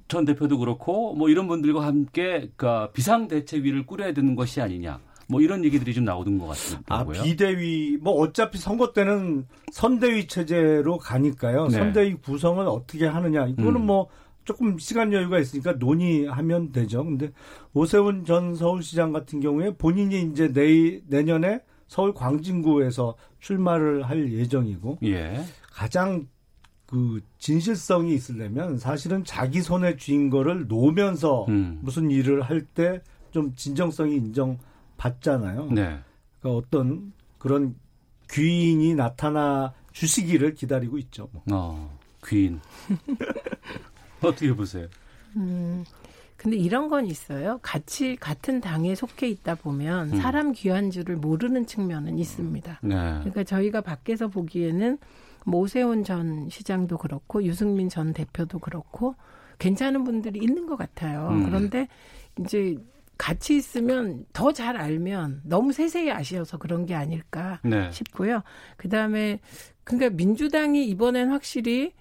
[0.09, 4.99] 전 대표도 그렇고 뭐 이런 분들과 함께 그 비상대책위를 꾸려야 되는 것이 아니냐.
[5.31, 7.21] 뭐 이런 얘기들이 좀 나오는 것 같더라고요.
[7.21, 11.69] 아, 비대위 뭐 어차피 선거 때는 선대위 체제로 가니까요.
[11.69, 11.79] 네.
[11.79, 13.87] 선대위 구성을 어떻게 하느냐 이거는 음.
[13.87, 14.09] 뭐
[14.45, 17.05] 조금 시간 여유가 있으니까 논의하면 되죠.
[17.05, 17.31] 근데
[17.75, 25.45] 오세훈 전 서울시장 같은 경우에 본인이 이제 내일 내년에 서울 광진구에서 출마를 할 예정이고 예.
[25.73, 26.27] 가장
[26.87, 31.79] 그 진실성이 있으려면 사실은 자기 손에 쥔 거를 놓으면서 음.
[31.83, 34.59] 무슨 일을 할 때 좀 진정성이 인정
[35.01, 35.71] 받잖아요.
[35.73, 35.99] 네.
[36.41, 37.75] 그러니까 어떤 그런
[38.31, 41.31] 귀인이 나타나 주시기를 기다리고 있죠.
[41.33, 41.43] 뭐.
[41.51, 42.61] 어, 귀인.
[44.23, 44.89] 어떻게 보세요?
[45.37, 45.85] 음,
[46.37, 47.59] 근데 이런 건 있어요.
[47.63, 50.21] 같이 같은 당에 속해 있다 보면 음.
[50.21, 52.81] 사람 귀한 줄을 모르는 측면은 있습니다.
[52.83, 52.95] 네.
[52.95, 54.99] 그러니까 저희가 밖에서 보기에는
[55.47, 59.15] 모세훈 전 시장도 그렇고 유승민 전 대표도 그렇고
[59.59, 61.29] 괜찮은 분들이 있는 것 같아요.
[61.31, 61.47] 음.
[61.47, 61.89] 그런데
[62.39, 62.77] 이제
[63.21, 67.91] 같이 있으면 더 잘 알면 너무 세세히 아시어서 그런 게 아닐까 네.
[67.93, 68.43] 싶고요.
[68.77, 69.41] 그 다음에
[69.85, 71.93] 그러니까 민주당이 이번엔 확실히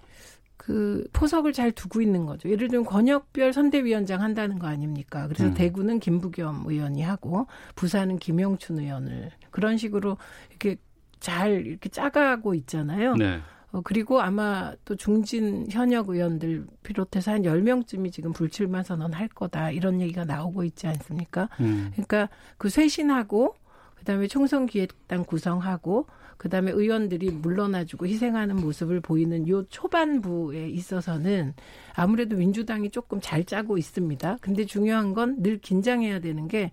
[0.55, 2.49] 그 포석을 잘 두고 있는 거죠.
[2.49, 5.27] 예를 들면 권역별 선대위원장 한다는 거 아닙니까?
[5.27, 5.53] 그래서 음.
[5.53, 10.17] 대구는 김부겸 의원이 하고 부산은 김영춘 의원을 그런 식으로
[10.49, 10.77] 이렇게
[11.19, 13.15] 잘 이렇게 짜가고 있잖아요.
[13.15, 13.41] 네.
[13.71, 19.71] 어, 그리고 아마 또 중진 현역 의원들 비롯해서 한 10명쯤이 지금 불출마 선언할 거다.
[19.71, 21.49] 이런 얘기가 나오고 있지 않습니까?
[21.59, 21.89] 음.
[21.93, 23.55] 그러니까 그 쇄신하고
[23.95, 31.53] 그다음에 총선 기획당 구성하고 그다음에 의원들이 물러나주고 희생하는 모습을 보이는 요 초반부에 있어서는
[31.93, 34.37] 아무래도 민주당이 조금 잘 짜고 있습니다.
[34.41, 36.71] 근데 중요한 건 늘 긴장해야 되는 게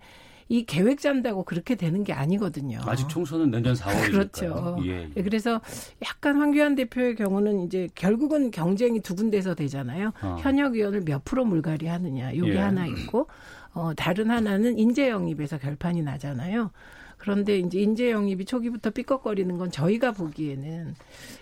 [0.49, 2.79] 이 계획 짠다고 그렇게 되는 게 아니거든요.
[2.85, 4.11] 아직 총선은 내년 4월이니까.
[4.11, 4.77] 그렇죠.
[4.85, 5.23] 예, 예.
[5.23, 5.61] 그래서
[6.05, 10.11] 약간 황교안 대표의 경우는 이제 결국은 경쟁이 두 군데서 되잖아요.
[10.21, 10.37] 어.
[10.39, 12.35] 현역 의원을 몇 프로 물갈이 하느냐.
[12.35, 12.57] 요게 예.
[12.57, 13.27] 하나 있고
[13.73, 16.71] 어 다른 하나는 인재 영입에서 결판이 나잖아요.
[17.17, 20.95] 그런데 이제 인재 영입이 초기부터 삐걱거리는 건 저희가 보기에는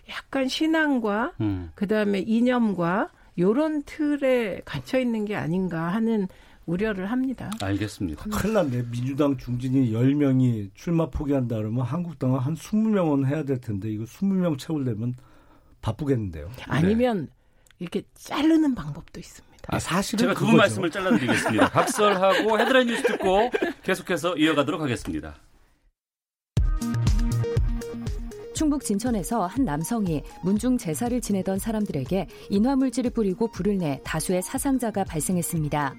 [0.09, 1.71] 약간 신앙과 음.
[1.75, 6.27] 그다음에 이념과 요런 틀에 갇혀 있는 게 아닌가 하는
[6.65, 7.51] 우려를 합니다.
[7.62, 8.25] 알겠습니다.
[8.30, 8.89] 큰일 났네.
[8.89, 15.15] 민주당 중진이 10명이 출마 포기한다 그러면 한국당은 한 20명은 해야 될 텐데 이거 20명 채우려면
[15.82, 16.49] 바쁘겠는데요.
[16.67, 17.32] 아니면 네.
[17.80, 19.56] 이렇게 자르는 방법도 있습니다.
[19.67, 21.69] 아, 사실은 제가 그분 말씀을 잘라드리겠습니다.
[21.69, 23.49] 박설하고 헤드라인 뉴스 듣고
[23.84, 25.36] 계속해서 이어가도록 하겠습니다.
[28.56, 35.93] 충북 진천에서 한 남성이 문중 제사를 지내던 사람들에게 인화물질을 뿌리고 불을 내 다수의 사상자가 발생했습니다.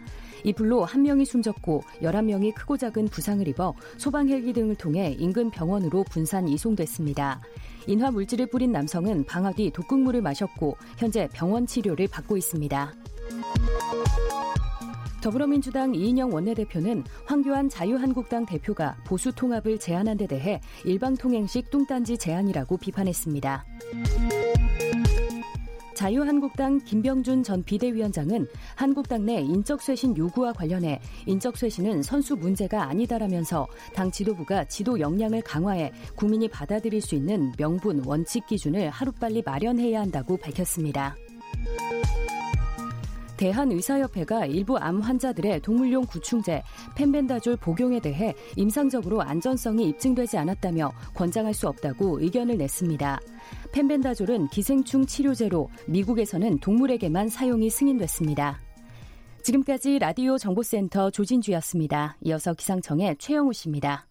[0.47, 5.51] 이 불로 한 명이 숨졌고 11명이 크고 작은 부상을 입어 소방 헬기 등을 통해 인근
[5.51, 7.41] 병원으로 분산 이송됐습니다.
[7.89, 12.95] 인화 물질을 뿌린 남성은 방화 뒤 독극물을 마셨고 현재 병원 치료를 받고 있습니다.
[15.21, 23.65] 더불어민주당 이인영 원내대표는 황교안 자유한국당 대표가 보수 통합을 제안한 데 대해 일방통행식 뚱딴지 제안이라고 비판했습니다.
[25.97, 34.65] 자유한국당 김병준 전 비대위원장은 한국당 내 인적쇄신 요구와 관련해 인적쇄신은 선수 문제가 아니다라면서 당 지도부가
[34.67, 41.17] 지도 역량을 강화해 국민이 받아들일 수 있는 명분 원칙 기준을 하루빨리 마련해야 한다고 밝혔습니다.
[43.37, 46.63] 대한의사협회가 일부 암 환자들의 동물용 구충제
[46.95, 53.21] 펜벤다졸 복용에 대해 임상적으로 안전성이 입증되지 않았다며 권장할 수 없다고 의견을 냈습니다.
[53.73, 58.61] 펜벤다졸은 기생충 치료제로 미국에서는 동물에게만 사용이 승인됐습니다.
[59.43, 62.17] 지금까지 라디오 정보센터 조진주였습니다.
[62.23, 64.06] 이어서 기상청의 최영우 씨입니다.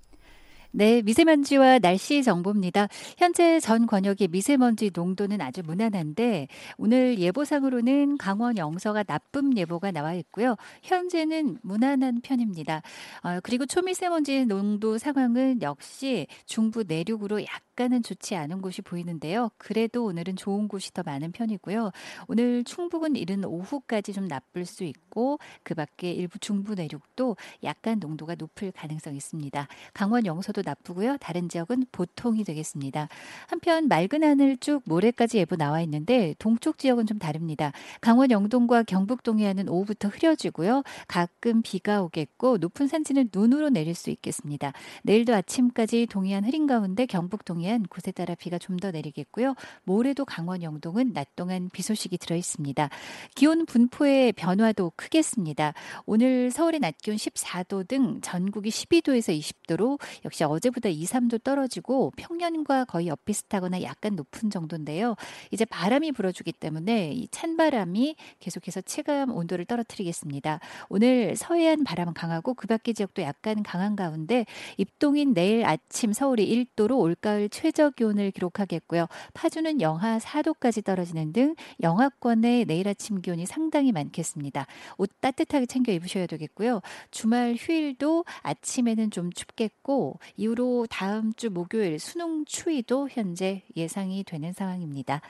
[0.78, 2.90] 네, 미세먼지와 날씨 정보입니다.
[3.18, 10.58] 현재 전 권역의 미세먼지 농도는 아주 무난한데 오늘 예보상으로는 강원 영서가 나쁨 예보가 나와 있고요.
[10.84, 12.82] 현재는 무난한 편입니다.
[13.24, 19.50] 어, 그리고 초미세먼지 농도 상황은 역시 중부 내륙으로 약 간은 좋지 않은 곳이 보이는데요.
[19.58, 21.92] 그래도 오늘은 좋은 곳이 더 많은 편이고요.
[22.28, 28.36] 오늘 충북은 이른 오후까지 좀 나쁠 수 있고 그 밖에 일부 중부 내륙도 약간 농도가
[28.36, 29.68] 높을 가능성이 있습니다.
[29.94, 31.18] 강원 영서도 나쁘고요.
[31.18, 33.10] 다른 지역은 보통이 되겠습니다.
[33.48, 37.74] 한편 맑은 하늘 쭉 모레까지 예보 나와 있는데 동쪽 지역은 좀 다릅니다.
[38.00, 40.84] 강원 영동과 경북 동해안은 오후부터 흐려지고요.
[41.08, 44.72] 가끔 비가 오겠고 높은 산지는 눈으로 내릴 수 있겠습니다.
[45.04, 49.56] 내일도 아침까지 동해안 흐린 가운데 경북 동해안 동해안 곳에 따라 비가 좀 더 내리겠고요.
[49.86, 52.90] 모레도 강원 영동은 낮 동안 비 소식이 들어 있습니다.
[53.36, 55.74] 기온 분포의 변화도 크겠습니다.
[56.06, 62.84] 오늘 서울의 낮 기온 14도 등 전국이 12도에서 20도로 역시 어제보다 2, 3도 떨어지고 평년과
[62.86, 65.16] 거의 엇비슷하거나 약간 높은 정도인데요.
[65.52, 70.60] 이제 바람이 불어주기 때문에 이 찬바람이 계속해서 체감 온도를 떨어뜨리겠습니다.
[70.90, 77.00] 오늘 서해안 바람 강하고 그 밖의 지역도 약간 강한 가운데 입동인 내일 아침 서울이 1도로
[77.00, 79.08] 올가을 최저 기온을 기록하겠고요.
[79.34, 84.68] 파주는 영하 4도까지 떨어지는 등 영하권의 내일 아침 기온이 상당히 많겠습니다.
[84.98, 86.82] 옷 따뜻하게 챙겨 입으셔야 되겠고요.
[87.12, 95.22] 주말 휴일도 아침에는 좀 춥겠고 이후로 다음 주 목요일 수능 추위도 현재 예상이 되는 상황입니다.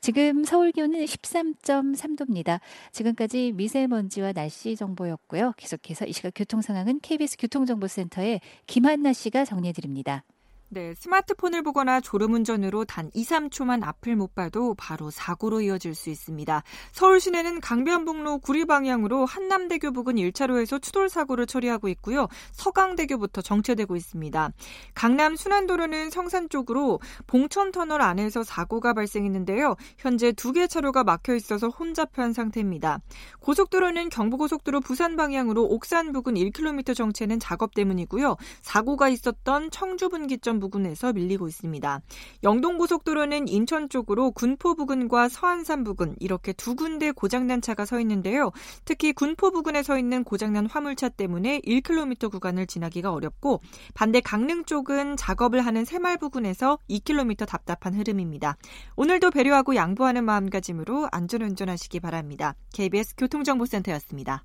[0.00, 2.60] 지금 서울 기온은 13.3도입니다.
[2.92, 5.52] 지금까지 미세먼지와 날씨 정보였고요.
[5.58, 10.24] 계속해서 이 시각 교통 상황은 KBS 교통정보센터의 김한나 씨가 정리해 드립니다.
[10.70, 16.64] 네, 스마트폰을 보거나 졸음운전으로 단 2, 3초만 앞을 못 봐도 바로 사고로 이어질 수 있습니다.
[16.90, 22.26] 서울 시내는 강변북로 구리 방향으로 한남대교 부근 1차로에서 추돌 사고를 처리하고 있고요.
[22.52, 24.50] 서강대교부터 정체되고 있습니다.
[24.94, 26.98] 강남 순환도로는 성산 쪽으로
[27.28, 29.76] 봉천터널 안에서 사고가 발생했는데요.
[29.98, 33.00] 현재 두 개 차로가 막혀 있어서 혼잡한 상태입니다.
[33.40, 38.36] 고속도로는 경부고속도로 부산 방향으로 옥산 부근 1km 정체는 작업 때문이고요.
[38.62, 42.00] 사고가 있었던 청주 분기점 부근에서 밀리고 있습니다.
[42.42, 48.50] 영동고속도로는 인천 쪽으로 군포 부근과 서안산 부근 이렇게 두 군데 고장난 차가 서 있는데요.
[48.86, 53.60] 특히 군포 부근에 서 있는 고장난 화물차 때문에 1km 구간을 지나기가 어렵고
[53.92, 58.56] 반대 강릉 쪽은 작업을 하는 새말 부근에서 2km 답답한 흐름입니다.
[58.96, 62.54] 오늘도 배려하고 양보하는 마음가짐으로 안전운전하시기 바랍니다.
[62.72, 64.44] KBS 교통정보센터였습니다.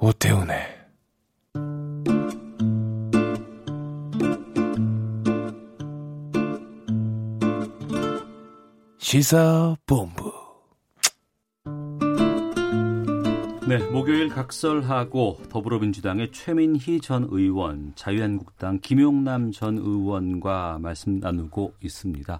[0.00, 0.56] 오태훈의
[8.98, 10.32] 시사본부
[13.66, 22.38] 네, 목요일 각설하고 더불어민주당의 최민희 전 의원, 자유한국당 김용남 전 의원과 말씀 나누고 있습니다.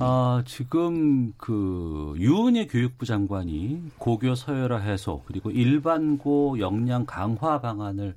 [0.00, 8.14] 아, 지금 그 유은혜 교육부 장관이 고교 서열화 해소 그리고 일반고 역량 강화 방안을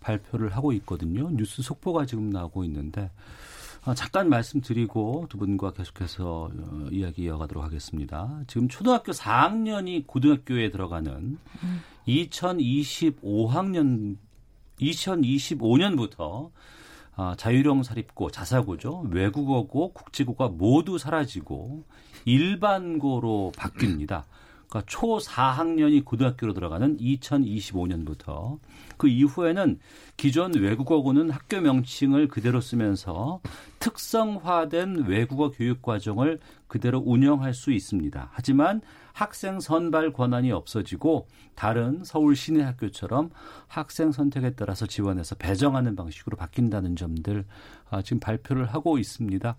[0.00, 1.30] 발표를 하고 있거든요.
[1.30, 3.10] 뉴스 속보가 지금 나오고 있는데
[3.84, 8.42] 아, 잠깐 말씀드리고 두 분과 계속해서 어, 이야기 이어가도록 하겠습니다.
[8.46, 11.38] 지금 초등학교 4학년이 고등학교에 들어가는 음.
[12.06, 14.18] 2025학년
[14.78, 16.50] 2025년부터
[17.16, 19.06] 아, 자유형 사립고, 자사고죠.
[19.10, 21.84] 외국어고, 국제고가 모두 사라지고
[22.24, 24.24] 일반고로 바뀝니다.
[24.68, 28.58] 그러니까 초 4학년이 고등학교로 들어가는 2025년부터
[28.96, 29.78] 그 이후에는
[30.16, 33.40] 기존 외국어고는 학교 명칭을 그대로 쓰면서
[33.80, 38.30] 특성화된 외국어 교육 과정을 그대로 운영할 수 있습니다.
[38.32, 38.80] 하지만
[39.12, 43.30] 학생 선발 권한이 없어지고 다른 서울 시내 학교처럼
[43.68, 47.44] 학생 선택에 따라서 지원해서 배정하는 방식으로 바뀐다는 점들
[47.90, 49.56] 아, 지금 발표를 하고 있습니다.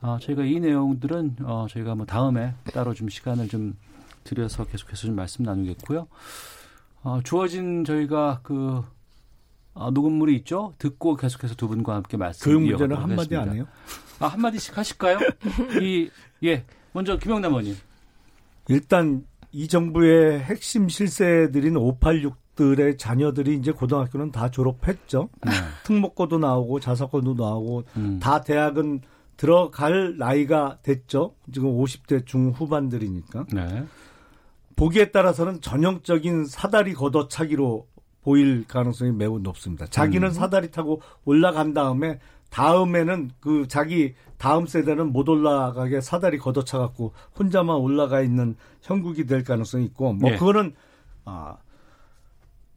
[0.00, 3.74] 아, 저희가 이 내용들은 어, 저희가 뭐 다음에 따로 좀 시간을 좀
[4.24, 6.08] 들여서 계속해서 좀 말씀 나누겠고요.
[7.06, 8.82] 어, 주어진 저희가 그
[9.74, 10.74] 아, 녹음물이 있죠.
[10.78, 12.50] 듣고 계속해서 두 분과 함께 말씀.
[12.50, 13.68] 교육 문제는 한 마디 안 해요?
[14.18, 15.18] 아, 한 마디씩 하실까요?
[15.80, 16.10] 이,
[16.42, 16.64] 예.
[16.92, 17.76] 먼저 김영남 의원님.
[18.68, 25.28] 일단 이 정부의 핵심 실세들인 586들의 자녀들이 이제 고등학교는 다 졸업했죠.
[25.44, 25.52] 네.
[25.84, 28.18] 특목고도 나오고 자사고도 나오고 음.
[28.20, 29.02] 다 대학은
[29.36, 31.36] 들어갈 나이가 됐죠.
[31.52, 33.44] 지금 50대 중후반들이니까.
[33.52, 33.86] 네.
[34.76, 37.86] 보기에 따라서는 전형적인 사다리 걷어차기로
[38.22, 39.86] 보일 가능성이 매우 높습니다.
[39.86, 40.32] 자기는 음.
[40.32, 47.76] 사다리 타고 올라간 다음에 다음에는 그 자기 다음 세대는 못 올라가게 사다리 걷어차 갖고 혼자만
[47.76, 50.36] 올라가 있는 형국이 될 가능성이 있고 뭐 네.
[50.36, 50.74] 그거는
[51.24, 51.56] 아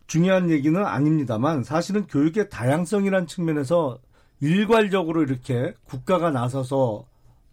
[0.07, 3.99] 중요한 얘기는 아닙니다만 사실은 교육의 다양성이라는 측면에서
[4.39, 7.05] 일괄적으로 이렇게 국가가 나서서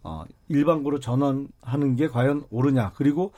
[0.03, 3.33] 어 일반고로 전환하는 게 과연 옳으냐 그리고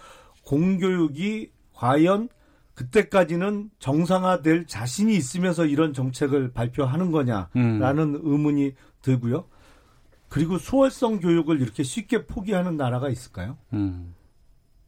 [0.49, 2.27] 공교육이 과연
[2.73, 8.21] 그때까지는 정상화될 자신이 있으면서 이런 정책을 발표하는 거냐라는 음.
[8.23, 9.45] 의문이 들고요.
[10.27, 13.57] 그리고 수월성 교육을 이렇게 쉽게 포기하는 나라가 있을까요?
[13.73, 14.15] 음.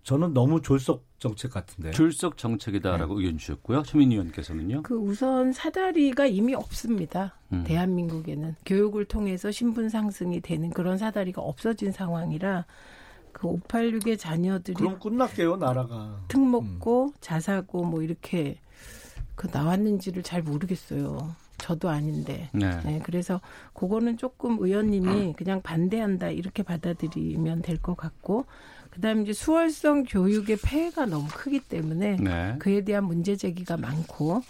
[0.01, 1.91] 저는 너무 졸속 정책 같은데.
[1.91, 3.25] 졸속 정책이다라고 네.
[3.25, 3.83] 의견 주셨고요.
[3.83, 4.81] 최민희 의원께서는요.
[4.81, 7.37] 그 우선 사다리가 이미 없습니다.
[7.53, 7.63] 음.
[7.65, 12.65] 대한민국에는 교육을 통해서 신분 상승이 되는 그런 사다리가 없어진 상황이라
[13.33, 16.19] 그 586의 자녀들이 그럼 끝났게요 나라가.
[16.27, 17.13] 특목고, 음.
[17.21, 18.57] 자사고 뭐 이렇게
[19.35, 21.35] 그 나왔는지를 잘 모르겠어요.
[21.57, 22.49] 저도 아닌데.
[22.53, 22.79] 네.
[22.83, 23.01] 네.
[23.03, 23.39] 그래서
[23.73, 28.45] 그거는 조금 의원님이 그냥 반대한다 이렇게 받아들이면 될 것 같고
[28.89, 32.55] 그다음에 이제 수월성 교육의 폐해가 너무 크기 때문에 네.
[32.59, 34.41] 그에 대한 문제 제기가 많고 어,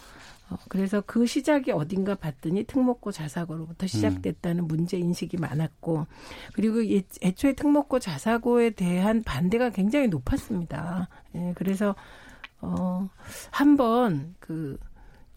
[0.70, 4.68] 그래서 그 시작이 어딘가 봤더니 특목고 자사고로부터 시작됐다는 음.
[4.68, 6.08] 문제 인식이 많았고
[6.54, 6.82] 그리고
[7.22, 11.10] 애초에 특목고 자사고에 대한 반대가 굉장히 높았습니다.
[11.36, 11.96] 예, 그래서
[12.62, 13.10] 어
[13.52, 14.78] 한번 그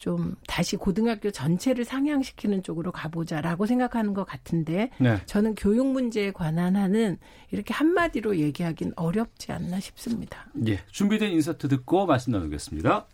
[0.05, 5.19] 좀 다시 고등학교 전체를 상향시키는 쪽으로 가보자라고 생각하는 것 같은데 네.
[5.25, 7.17] 저는 교육 문제에 관한 한은
[7.51, 10.47] 이렇게 한마디로 얘기하긴 어렵지 않나 싶습니다.
[10.67, 13.07] 예, 준비된 인서트 듣고 말씀 나누겠습니다.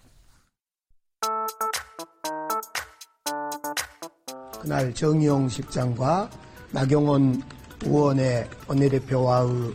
[4.61, 6.31] 그날 정의용 실장과
[6.71, 7.43] 나경원
[7.83, 9.75] 의원의 원내대표와의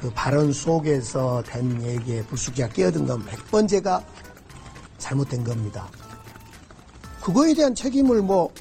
[0.00, 4.04] 그 발언 속에서 된 얘기에 불쑥이가 끼어든 건 100번째가
[4.98, 5.88] 잘못된 겁니다.
[7.20, 8.52] 그거에 대한 책임을 뭐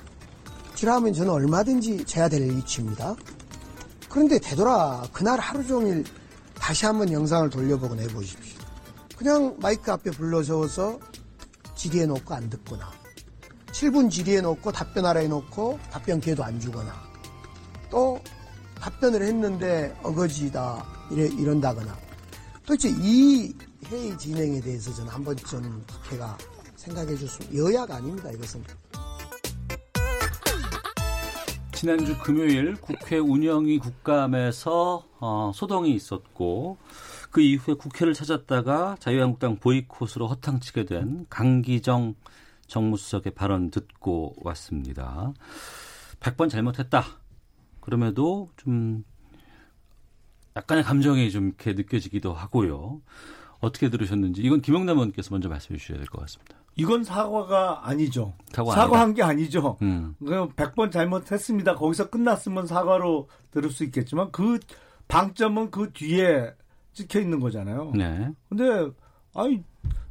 [0.74, 3.16] 지라면 저는 얼마든지 져야 될 위치입니다.
[4.10, 6.04] 그런데 되돌아 그날 하루 종일
[6.56, 8.60] 다시 한번 영상을 돌려보고 내보십시오.
[9.16, 11.00] 그냥 마이크 앞에 불러서서
[11.76, 13.03] 지리해 놓고 안 듣거나
[13.74, 16.94] 7분 질의해 놓고 답변하라 해놓고 답변 기회도 안 주거나
[17.90, 18.20] 또
[18.80, 21.98] 답변을 했는데 어거지다 이래, 이런다거나.
[22.66, 23.54] 도대체 이
[23.88, 26.38] 회의 진행에 대해서 저는 한 번쯤 국회가
[26.76, 28.64] 생각해 줬으면 여야가 아닙니다 이것은.
[31.74, 36.78] 지난주 금요일 국회 운영위 국감에서 어, 소동이 있었고
[37.32, 42.16] 그 이후에 국회를 찾았다가 자유한국당 보이콧으로 허탕치게 된 강기정
[42.78, 45.32] 정무수석의 발언 듣고 왔습니다.
[46.20, 47.04] 100번 잘못했다.
[47.80, 49.04] 그럼에도 좀
[50.56, 53.00] 약간의 감정이 좀 이렇게 느껴지기도 하고요.
[53.60, 56.56] 어떻게 들으셨는지 이건 김영남 의원께서 먼저 말씀해 주셔야 될 것 같습니다.
[56.76, 58.34] 이건 사과가 아니죠.
[58.52, 59.78] 사과 사과한 게 아니죠.
[59.84, 60.16] 음.
[60.20, 61.76] 100번 잘못했습니다.
[61.76, 64.58] 거기서 끝났으면 사과로 들을 수 있겠지만 그
[65.08, 66.52] 방점은 그 뒤에
[66.94, 67.92] 찍혀 있는 거잖아요.
[67.96, 68.32] 네.
[68.50, 68.90] 근데
[69.36, 69.64] 아니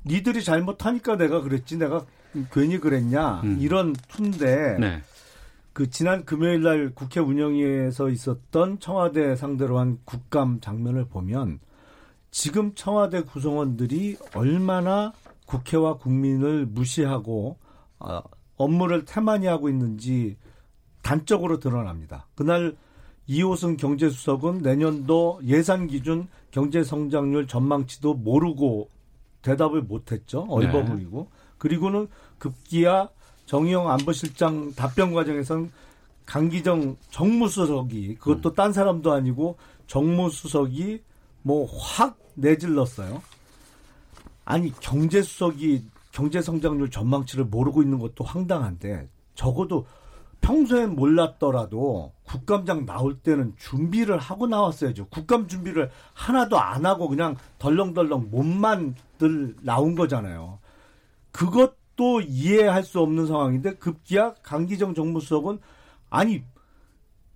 [0.06, 1.78] 니들이 잘못하니까 내가 그랬지.
[1.78, 2.06] 내가
[2.50, 3.58] 괜히 그랬냐 음.
[3.60, 5.02] 이런 투인데 네.
[5.72, 11.60] 그 지난 금요일 날 국회 운영위에서 있었던 청와대 상대로 한 국감 장면을 보면
[12.30, 15.12] 지금 청와대 구성원들이 얼마나
[15.46, 17.58] 국회와 국민을 무시하고
[17.98, 18.20] 어,
[18.56, 20.36] 업무를 태만히 하고 있는지
[21.02, 22.26] 단적으로 드러납니다.
[22.34, 22.76] 그날
[23.26, 28.90] 이호승 경제수석은 내년도 예산 기준 경제 성장률 전망치도 모르고
[29.42, 30.46] 대답을 못했죠.
[30.48, 31.28] 얼버무리고.
[31.30, 31.41] 네.
[31.62, 32.08] 그리고는
[32.40, 33.08] 급기야
[33.46, 35.70] 정의용 안보실장 답변 과정에선
[36.26, 38.54] 강기정 정무수석이 그것도 음.
[38.56, 41.02] 딴 사람도 아니고 정무수석이
[41.42, 43.22] 뭐 확 내질렀어요.
[44.44, 49.86] 아니 경제수석이 경제성장률 전망치를 모르고 있는 것도 황당한데 적어도
[50.40, 55.06] 평소엔 몰랐더라도 국감장 나올 때는 준비를 하고 나왔어야죠.
[55.10, 60.58] 국감 준비를 하나도 안 하고 그냥 덜렁덜렁 몸만 들 나온 거잖아요.
[61.32, 65.58] 그것도 이해할 수 없는 상황인데 급기야 강기정 정무수석은
[66.10, 66.44] 아니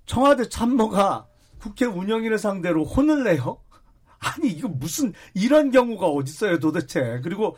[0.05, 1.27] 청와대 참모가
[1.59, 3.59] 국회 운영위를 상대로 혼을 내요?
[4.19, 7.57] 아니 이거 무슨 이런 경우가 어딨어요 도대체 그리고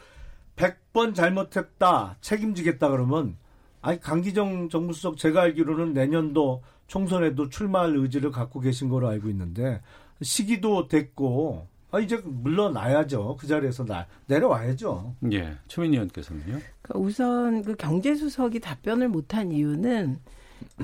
[0.57, 3.37] 100번 잘못했다 책임지겠다 그러면
[3.81, 9.83] 아니 강기정 정무수석 제가 알기로는 내년도 총선에도 출마할 의지를 갖고 계신 거로 알고 있는데
[10.23, 13.37] 시기도 됐고 아, 이제 물러나야죠.
[13.41, 15.15] 그 자리에서 나, 내려와야죠.
[15.33, 15.57] 예.
[15.69, 16.61] 최민희 의원께서는요?
[16.83, 20.19] 그러니까 우선 그 경제수석이 답변을 못한 이유는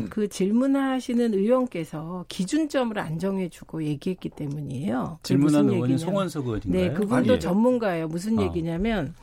[0.09, 5.19] 그 질문하시는 의원께서 기준점을 안 정해주고 얘기했기 때문이에요.
[5.23, 6.83] 질문하는 의원이 송원석 의원인가요?
[6.83, 7.39] 네, 그분도 아니에요.
[7.39, 8.09] 전문가예요.
[8.09, 8.43] 무슨 어.
[8.43, 9.15] 얘기냐면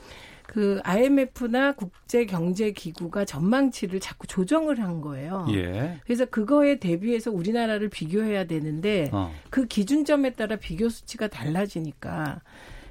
[0.51, 5.47] 그 IMF나 국제 경제 기구가 전망치를 자꾸 조정을 한 거예요.
[5.53, 5.97] 예.
[6.03, 9.31] 그래서 그거에 대비해서 우리나라를 비교해야 되는데 어.
[9.49, 12.41] 그 기준점에 따라 비교 수치가 달라지니까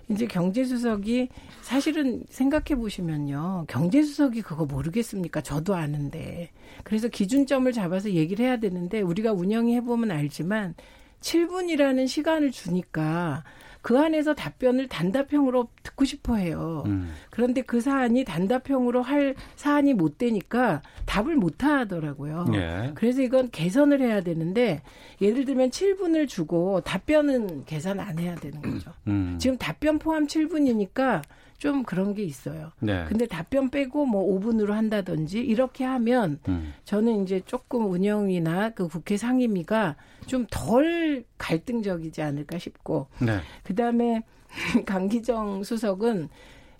[0.08, 1.28] 이제 경제수석이
[1.60, 3.66] 사실은 생각해 보시면요.
[3.68, 5.42] 경제수석이 그거 모르겠습니까?
[5.42, 6.52] 저도 아는데.
[6.82, 10.74] 그래서 기준점을 잡아서 얘기를 해야 되는데 우리가 운영이 해보면 알지만
[11.20, 13.44] 7분이라는 시간을 주니까
[13.82, 16.84] 그 안에서 답변을 단답형으로 듣고 싶어 해요.
[16.86, 17.12] 음.
[17.30, 22.46] 그런데 그 사안이 단답형으로 할 사안이 못 되니까 답을 못 하더라고요.
[22.54, 22.92] 예.
[22.94, 24.82] 그래서 이건 개선을 해야 되는데
[25.20, 28.92] 예를 들면 7분을 주고 답변은 계산 안 해야 되는 거죠.
[29.06, 29.36] 음.
[29.40, 31.22] 지금 답변 포함 7분이니까
[31.60, 32.72] 좀 그런 게 있어요.
[32.80, 33.04] 네.
[33.06, 36.72] 근데 답변 빼고 뭐 5분으로 한다든지 이렇게 하면 음.
[36.86, 39.96] 저는 이제 조금 운영이나 그 국회 상임위가
[40.26, 43.40] 좀 덜 갈등적이지 않을까 싶고 네.
[43.62, 44.22] 그다음에
[44.86, 46.30] 강기정 수석은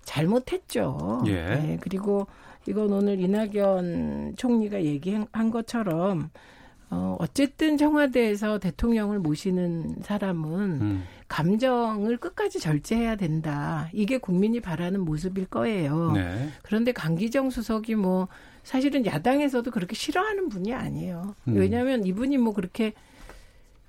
[0.03, 1.25] 잘못했죠.
[1.27, 1.45] 예.
[1.45, 2.27] 네, 그리고
[2.67, 6.31] 이건 오늘 이낙연 총리가 얘기한 것처럼
[6.89, 11.05] 어, 어쨌든 청와대에서 대통령을 모시는 사람은 음.
[11.31, 13.89] 감정을 끝까지 절제해야 된다.
[13.93, 16.11] 이게 국민이 바라는 모습일 거예요.
[16.13, 16.49] 네.
[16.63, 18.27] 그런데 강기정 수석이 뭐
[18.65, 21.37] 사실은 야당에서도 그렇게 싫어하는 분이 아니에요.
[21.47, 21.55] 음.
[21.57, 22.95] 왜냐하면 이분이 뭐 그렇게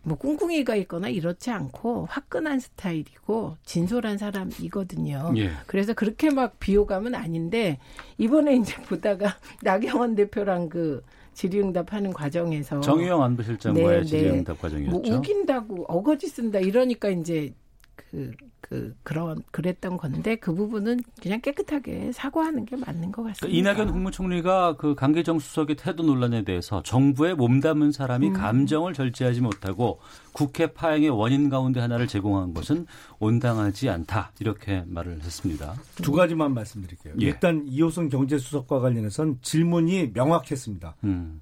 [0.03, 5.33] 뭐 꿍꿍이가 있거나 이렇지 않고 화끈한 스타일이고 진솔한 사람이거든요.
[5.37, 5.51] 예.
[5.65, 7.79] 그래서 그렇게 막 비호감은 아닌데
[8.19, 15.15] 이번에 이제 보다가 나경원 대표랑 그 질의응답하는 과정에서 정의영 안보실장과의 네, 질의응답 뭐 과정이었죠.
[15.15, 17.53] 우긴다고 어거지 쓴다 이러니까 이제
[17.95, 23.47] 그, 그, 그런, 그랬던 건데 그 부분은 그냥 깨끗하게 사과하는 게 맞는 것 같습니다.
[23.47, 28.33] 그러니까 이낙연 국무총리가 그 강계정 수석의 태도 논란에 대해서 정부에 몸담은 사람이 음.
[28.33, 29.99] 감정을 절제하지 못하고
[30.33, 32.85] 국회 파행의 원인 가운데 하나를 제공한 것은
[33.19, 35.75] 온당하지 않다 이렇게 말을 했습니다.
[35.95, 37.15] 두 가지만 말씀드릴게요.
[37.21, 37.25] 예.
[37.25, 40.95] 일단 이호선 경제수석과 관련해서는 질문이 명확했습니다.
[41.03, 41.41] 음.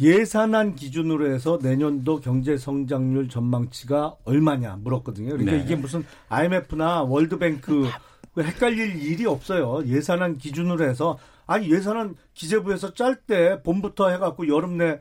[0.00, 5.30] 예산안 기준으로 해서 내년도 경제 성장률 전망치가 얼마냐 물었거든요.
[5.30, 5.62] 그러니까 네.
[5.62, 7.88] 이게 무슨 IMF나 월드뱅크
[8.34, 9.84] 그 헷갈릴 일이 없어요.
[9.86, 15.00] 예산안 기준으로 해서 아니 예산안 기재부에서 짤 때 봄부터 해갖고 여름 내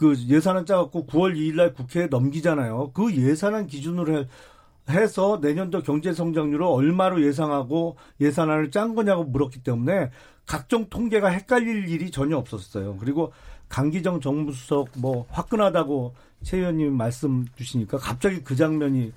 [0.00, 2.92] 그 예산안 짜갖고 9월 2일날 국회에 넘기잖아요.
[2.94, 4.28] 그 예산안 기준으로 해,
[4.88, 10.10] 해서 내년도 경제 성장률을 얼마로 예상하고 예산안을 짠 거냐고 물었기 때문에
[10.46, 12.96] 각종 통계가 헷갈릴 일이 전혀 없었어요.
[12.96, 13.34] 그리고
[13.70, 16.12] 강기정 정무수석 뭐 화끈하다고
[16.42, 19.12] 최 의원님 말씀 주시니까 갑자기 그 장면이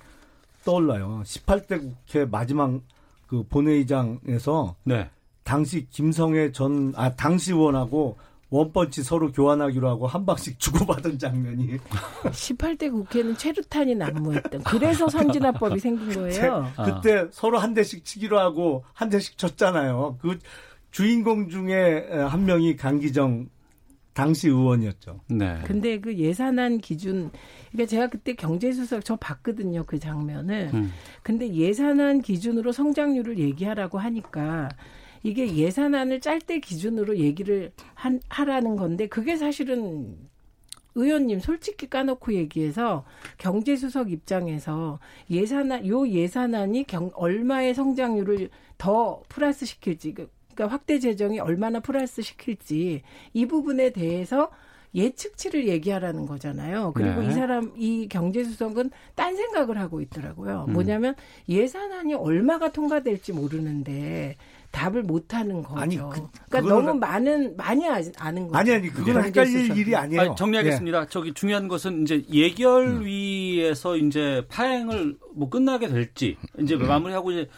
[0.64, 1.22] 떠올라요.
[1.24, 2.80] 18대 국회 마지막
[3.26, 5.10] 그 본회의장에서 네.
[5.42, 8.16] 당시 김성애 전, 아, 당시 의원하고
[8.50, 11.78] 원펀치 서로 교환하기로 하고 한 방씩 주고받은 장면이
[12.22, 16.72] 18대 국회는 최루탄이 난무했던 그래서 선진화법이 생긴 거예요.
[16.84, 20.18] 그때 서로 한 대씩 치기로 하고 한 대씩 쳤잖아요.
[20.20, 20.38] 그
[20.92, 23.48] 주인공 중에 한 명이 강기정
[24.14, 25.20] 당시 의원이었죠.
[25.28, 25.60] 네.
[25.64, 27.30] 근데 그 예산안 기준,
[27.72, 30.70] 그러니까 제가 그때 경제수석 저 봤거든요 그 장면을.
[30.72, 30.92] 음.
[31.22, 34.68] 근데 예산안 기준으로 성장률을 얘기하라고 하니까
[35.24, 40.16] 이게 예산안을 짤 때 기준으로 얘기를 한, 하라는 건데 그게 사실은
[40.94, 43.04] 의원님 솔직히 까놓고 얘기해서
[43.38, 50.14] 경제수석 입장에서 예산안 요 예산안이 경, 얼마의 성장률을 더 플러스 시킬지
[50.54, 53.02] 그- 그러니까 확대 재정이 얼마나 플러스 시킬지
[53.32, 54.50] 이 부분에 대해서
[54.94, 56.92] 예측치를 얘기하라는 거잖아요.
[56.94, 57.28] 그리고 네.
[57.28, 60.66] 이 사람 이 경제수석은 딴 생각을 하고 있더라고요.
[60.68, 60.72] 음.
[60.72, 61.16] 뭐냐면
[61.48, 64.36] 예산안이 얼마가 통과될지 모르는데
[64.70, 65.80] 답을 못 하는 거죠.
[65.80, 68.56] 아니, 그- 그러니까 너무 그- 많은 많이 아- 아는 거죠.
[68.58, 69.76] 아니, 아니, 그건 헷갈릴.
[69.76, 70.20] 일이 아니에요.
[70.20, 71.08] 아니, 정리하겠습니다.
[71.08, 77.48] 저기 중요한 것은 이제 예결위에서 이제 파행을 뭐 끝나게 될지 이제 마무리하고 이제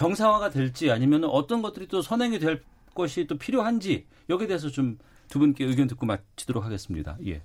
[0.00, 2.62] 정상화가 될지 아니면 어떤 것들이 또 선행이 될
[2.94, 4.98] 것이 또 필요한지 여기에 대해서 좀
[5.30, 7.16] 두 분께 의견 듣고 마치도록 하겠습니다.
[7.24, 7.42] 예.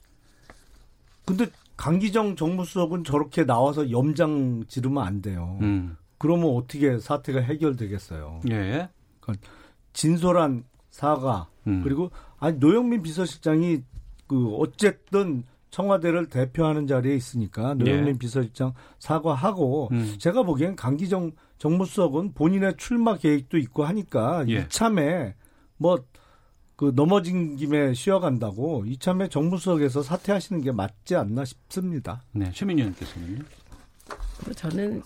[1.23, 1.45] 근데
[1.77, 5.57] 강기정 정무수석은 저렇게 나와서 염장 지르면 안 돼요.
[5.61, 5.95] 음.
[6.17, 8.41] 그러면 어떻게 사태가 해결되겠어요?
[8.49, 8.89] 예.
[9.19, 9.47] 그러니까
[9.93, 11.81] 진솔한 사과 음.
[11.83, 13.81] 그리고 아니 노영민 비서실장이
[14.27, 18.17] 그 어쨌든 청와대를 대표하는 자리에 있으니까 노영민 예.
[18.17, 20.15] 비서실장 사과하고 음.
[20.17, 24.61] 제가 보기엔 강기정 정무 수석은 본인의 출마 계획도 있고 하니까 예.
[24.61, 25.35] 이참에
[25.77, 26.05] 뭐
[26.75, 32.21] 그 넘어진 김에 쉬어간다고 이참에 정무수석에서 사퇴하시는 게 맞지 않나 싶습니다.
[32.33, 32.51] 네.
[32.51, 33.43] 최민희 의원께서는요.
[34.43, 35.01] 뭐 저는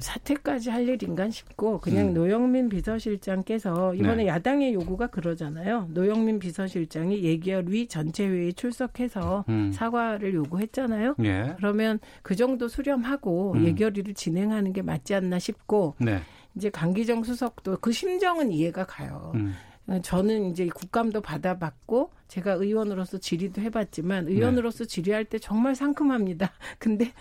[0.00, 2.14] 사퇴까지 할 일인가 싶고 그냥 음.
[2.14, 4.26] 노영민 비서실장께서 이번에 네.
[4.26, 5.88] 야당의 요구가 그러잖아요.
[5.90, 9.72] 노영민 비서실장이 예결위 전체 회의 출석해서 음.
[9.72, 11.16] 사과를 요구했잖아요.
[11.24, 11.54] 예.
[11.56, 13.66] 그러면 그 정도 수렴하고 음.
[13.66, 16.20] 예결위를 진행하는 게 맞지 않나 싶고 네.
[16.54, 19.32] 이제 강기정 수석도 그 심정은 이해가 가요.
[19.34, 19.54] 음.
[20.02, 26.52] 저는 이제 국감도 받아봤고 제가 의원으로서 질의도 해봤지만 의원으로서 질의할 때 정말 상큼합니다.
[26.78, 27.12] 근데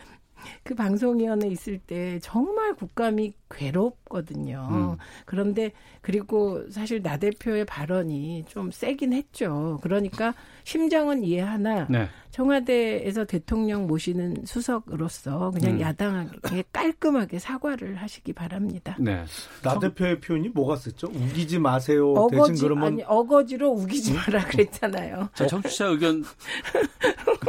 [0.63, 4.67] 그 방송위원회 있을 때 정말 국감이 괴롭거든요.
[4.71, 4.97] 음.
[5.25, 5.71] 그런데
[6.01, 9.79] 그리고 사실 나 대표의 발언이 좀 세긴 했죠.
[9.81, 10.33] 그러니까
[10.63, 12.07] 심정은 이해하나 네.
[12.37, 15.81] 청와대에서 대통령 모시는 수석으로서 그냥 음.
[15.81, 18.95] 야당에게 깔끔하게 사과를 하시기 바랍니다.
[18.99, 19.25] 네.
[19.63, 21.07] 나 대표의 표현이 뭐가 썼죠?
[21.07, 22.13] 우기지 마세요.
[22.29, 25.29] 대신 어거지 그러면 아니 어거지로 우기지 마라 그랬잖아요.
[25.33, 26.23] 자, 청취자 의견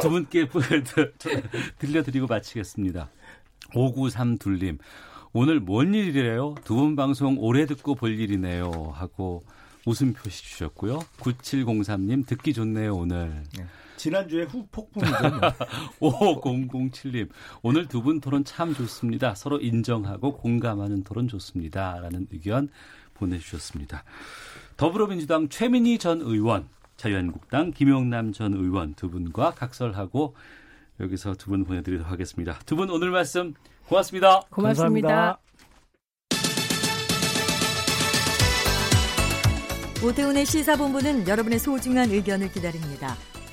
[0.01, 0.47] 두 분께
[1.77, 3.11] 들려드리고 마치겠습니다.
[3.71, 4.79] 5932님.
[5.33, 6.55] 오늘 뭔 일이래요?
[6.63, 8.71] 두 분 방송 오래 듣고 볼 일이네요.
[8.95, 9.43] 하고
[9.85, 10.97] 웃음 표시 주셨고요.
[11.19, 13.43] 9703님 듣기 좋네요, 오늘.
[13.55, 13.65] 네.
[13.99, 15.15] 지난주에 후폭풍이죠.
[15.99, 17.29] 5007님,
[17.61, 19.35] 오늘 두 분 토론 참 좋습니다.
[19.35, 21.99] 서로 인정하고 공감하는 토론 좋습니다.
[21.99, 22.69] 라는 의견
[23.13, 24.03] 보내주셨습니다.
[24.77, 30.35] 더불어민주당 최민희 전 의원, 자유한국당 김용남 전 의원 두 분과 각설하고
[31.01, 32.57] 여기서 두 분 보내드리도록 하겠습니다.
[32.65, 33.53] 두 분 오늘 말씀
[33.87, 34.41] 고맙습니다.
[34.49, 35.37] 고맙습니다.
[40.01, 43.15] 오태훈의 시사본부는 여러분의 소중한 의견을 기다립니다.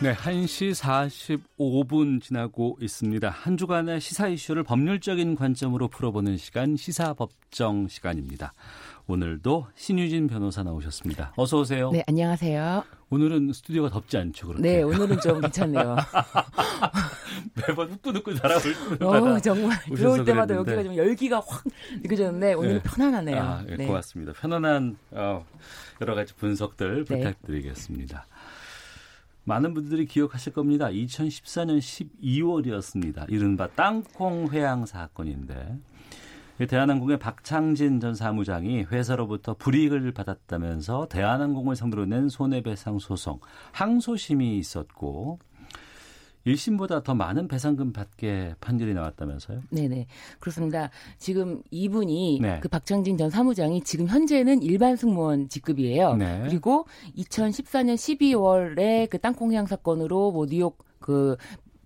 [0.00, 0.80] 네, 1시
[1.58, 3.30] 45분 지나고 있습니다.
[3.30, 8.54] 한 주간의 시사 이슈를 법률적인 관점으로 풀어보는 시간, 시사법정 시간입니다.
[9.08, 11.32] 오늘도 신유진 변호사 나오셨습니다.
[11.36, 11.90] 어서 오세요.
[11.90, 12.84] 네, 안녕하세요.
[13.10, 14.62] 오늘은 스튜디오가 덥지 않죠, 그렇게?
[14.62, 15.96] 네, 오늘은 좀 괜찮네요.
[17.66, 18.62] 매번 후끈후끈 달아올
[18.98, 20.76] 때마다 어, 정말 들어올 때마다 그랬는데.
[20.76, 21.64] 여기가 좀 열기가 확
[22.02, 22.82] 느껴졌는데 오늘은 네.
[22.84, 23.42] 편안하네요.
[23.42, 23.86] 아, 네, 네.
[23.86, 24.32] 고맙습니다.
[24.34, 25.44] 편안한 어,
[26.00, 27.16] 여러 가지 분석들 네.
[27.16, 28.26] 부탁드리겠습니다.
[29.48, 30.88] 많은 분들이 기억하실 겁니다.
[30.88, 33.32] 2014년 12월이었습니다.
[33.32, 35.78] 이른바 땅콩 회항 사건인데
[36.68, 43.40] 대한항공의 박창진 전 사무장이 회사로부터 불이익을 받았다면서 대한항공을 상대로 낸 손해배상 소송
[43.72, 45.38] 항소심이 있었고
[46.52, 49.62] 1심보다 더 많은 배상금 받게 판결이 나왔다면서요?
[49.70, 50.06] 네네.
[50.38, 50.90] 그렇습니다.
[51.18, 52.60] 지금 이분이 네.
[52.60, 56.16] 그 박창진 전 사무장이 지금 현재는 일반 승무원 직급이에요.
[56.16, 56.42] 네.
[56.46, 56.86] 그리고
[57.16, 61.36] 2014년 12월에 그 땅콩향 사건으로 뭐 뉴욕 그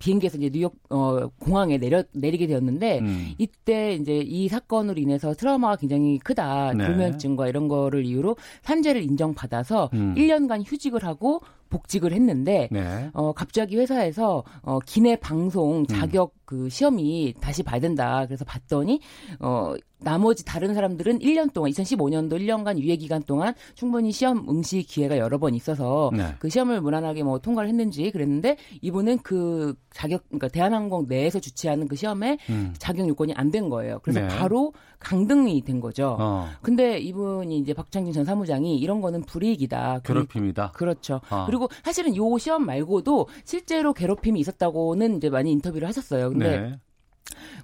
[0.03, 3.33] 비행기에서 이제 뉴욕 어 공항에 내려 내리게 되었는데 음.
[3.37, 6.73] 이때 이제 이 사건으로 인해서 트라우마가 굉장히 크다.
[6.73, 6.85] 네.
[6.85, 10.13] 불면증과 이런 거를 이유로 산재를 인정받아서 음.
[10.15, 11.41] 1년간 휴직을 하고
[11.73, 13.09] 복직을 했는데 네.
[13.13, 15.87] 어 갑자기 회사에서 어 기내 방송 음.
[15.87, 16.39] 자격 음.
[16.45, 18.25] 그 시험이 다시 봐야 된다.
[18.27, 18.99] 그래서 봤더니
[19.39, 25.17] 어 나머지 다른 사람들은 1년 동안 2015년도 1년간 유예 기간 동안 충분히 시험 응시 기회가
[25.17, 26.35] 여러 번 있어서 네.
[26.39, 31.95] 그 시험을 무난하게 뭐 통과를 했는지 그랬는데 이분은 그 자격 그러니까 대한항공 내에서 주최하는 그
[31.95, 32.73] 시험에 음.
[32.77, 33.99] 자격 요건이 안 된 거예요.
[34.01, 34.27] 그래서 네.
[34.29, 36.17] 바로 강등이 된 거죠.
[36.19, 36.49] 어.
[36.63, 39.99] 근데 이분이 이제 박창진 전 사무장이 이런 거는 불이익이다.
[40.03, 40.71] 괴롭힘이다.
[40.71, 41.21] 그렇죠.
[41.29, 41.45] 어.
[41.45, 46.29] 그리고 사실은 요 시험 말고도 실제로 괴롭힘이 있었다고는 이제 많이 인터뷰를 하셨어요.
[46.29, 46.79] 근데 네.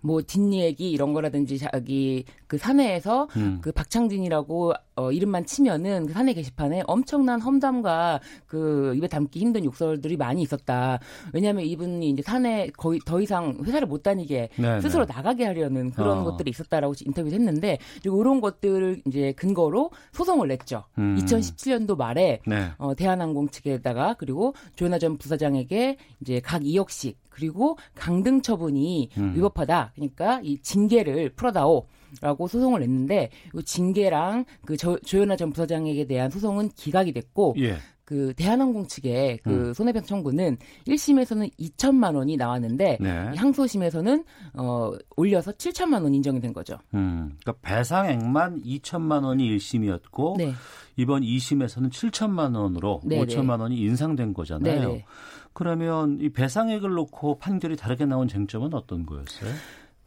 [0.01, 3.59] 뭐 뒷얘기 이런 거라든지 자기 그 사내에서 음.
[3.61, 10.17] 그 박창진이라고 어 이름만 치면은 그 사내 게시판에 엄청난 험담과 그 입에 담기 힘든 욕설들이
[10.17, 10.99] 많이 있었다.
[11.33, 14.75] 왜냐하면 이분이 이제 사내 거의 더 이상 회사를 못 다니게 네네.
[14.75, 14.81] 네.
[14.81, 16.23] 스스로 나가게 하려는 그런 어.
[16.23, 20.83] 것들이 있었다라고 인터뷰를 했는데 그리고 이런 것들을 이제 근거로 소송을 냈죠.
[20.97, 21.17] 음.
[21.19, 22.71] 2017년도 말에 네.
[22.77, 29.33] 어 대한항공 측에다가 그리고 조현아 전 부사장에게 이제 각 2억씩 그리고 강등 처분이 음.
[29.35, 29.88] 위법하다.
[29.95, 31.85] 그러니까 이 징계를 풀어다오.
[32.21, 37.77] 라고 소송을 냈는데 이 징계랑 그 조, 조현아 전 부사장에게 대한 소송은 기각이 됐고 예.
[38.09, 39.73] 그 대한항공 측의 그 음.
[39.75, 43.09] 손해배상 청구는 1심에서는 2천만 원이 나왔는데 네.
[43.35, 44.23] 항소심에서는
[44.55, 46.79] 어 올려서 7천만 원 인정이 된 거죠.
[46.95, 47.37] 음.
[47.39, 50.53] 그러니까 배상액만 2천만 원이 1심이었고 네.
[50.95, 53.25] 이번 2심에서는 7천만 원으로 네네.
[53.27, 54.79] 5천만 원이 인상된 거잖아요.
[54.79, 55.05] 네네.
[55.53, 59.51] 그러면 이 배상액을 놓고 판결이 다르게 나온 쟁점은 어떤 거였어요?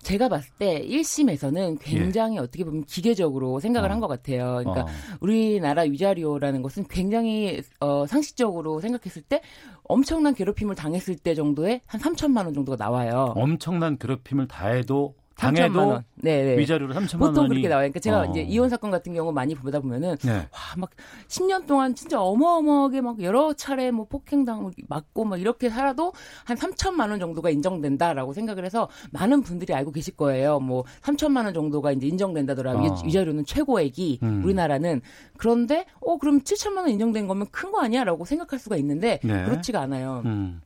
[0.03, 2.41] 제가 봤을 때 1심에서는 굉장히 예.
[2.41, 3.93] 어떻게 보면 기계적으로 생각을 어.
[3.93, 4.61] 한것 같아요.
[4.65, 4.87] 그러니까 어.
[5.21, 9.41] 우리나라 위자료라는 것은 굉장히 어, 상식적으로 생각했을 때
[9.85, 13.33] 엄청난 괴롭힘을 당했을 때 정도에 한 3천만 원 정도가 나와요.
[13.37, 16.59] 엄청난 괴롭힘을 다해도 당해도 네, 네.
[16.59, 17.83] 위자료를 3천만 원이 보통 그렇게 나와요.
[17.91, 18.25] 그러니까 제가 어.
[18.27, 20.49] 이제 이혼 사건 같은 경우 많이 보다 보면은 네.
[20.77, 20.91] 와막
[21.29, 26.13] 10년 동안 진짜 어마어마하게 막 여러 차례 뭐 폭행당 맞고 막 이렇게 살아도
[26.45, 30.61] 한 3천만 원 정도가 인정된다라고 생각을 해서 많은 분들이 알고 계실 거예요.
[30.61, 32.75] 뭐 3천만 원 정도가 이제 인정된다더라.
[32.75, 33.03] 어.
[33.05, 34.45] 위자료는 최고액이 음.
[34.45, 35.01] 우리나라는
[35.37, 39.45] 그런데 어 그럼 7천만 원 인정된 거면 큰 거 아니야라고 생각할 수가 있는데 네.
[39.45, 40.21] 그렇지가 않아요.
[40.27, 40.61] 음.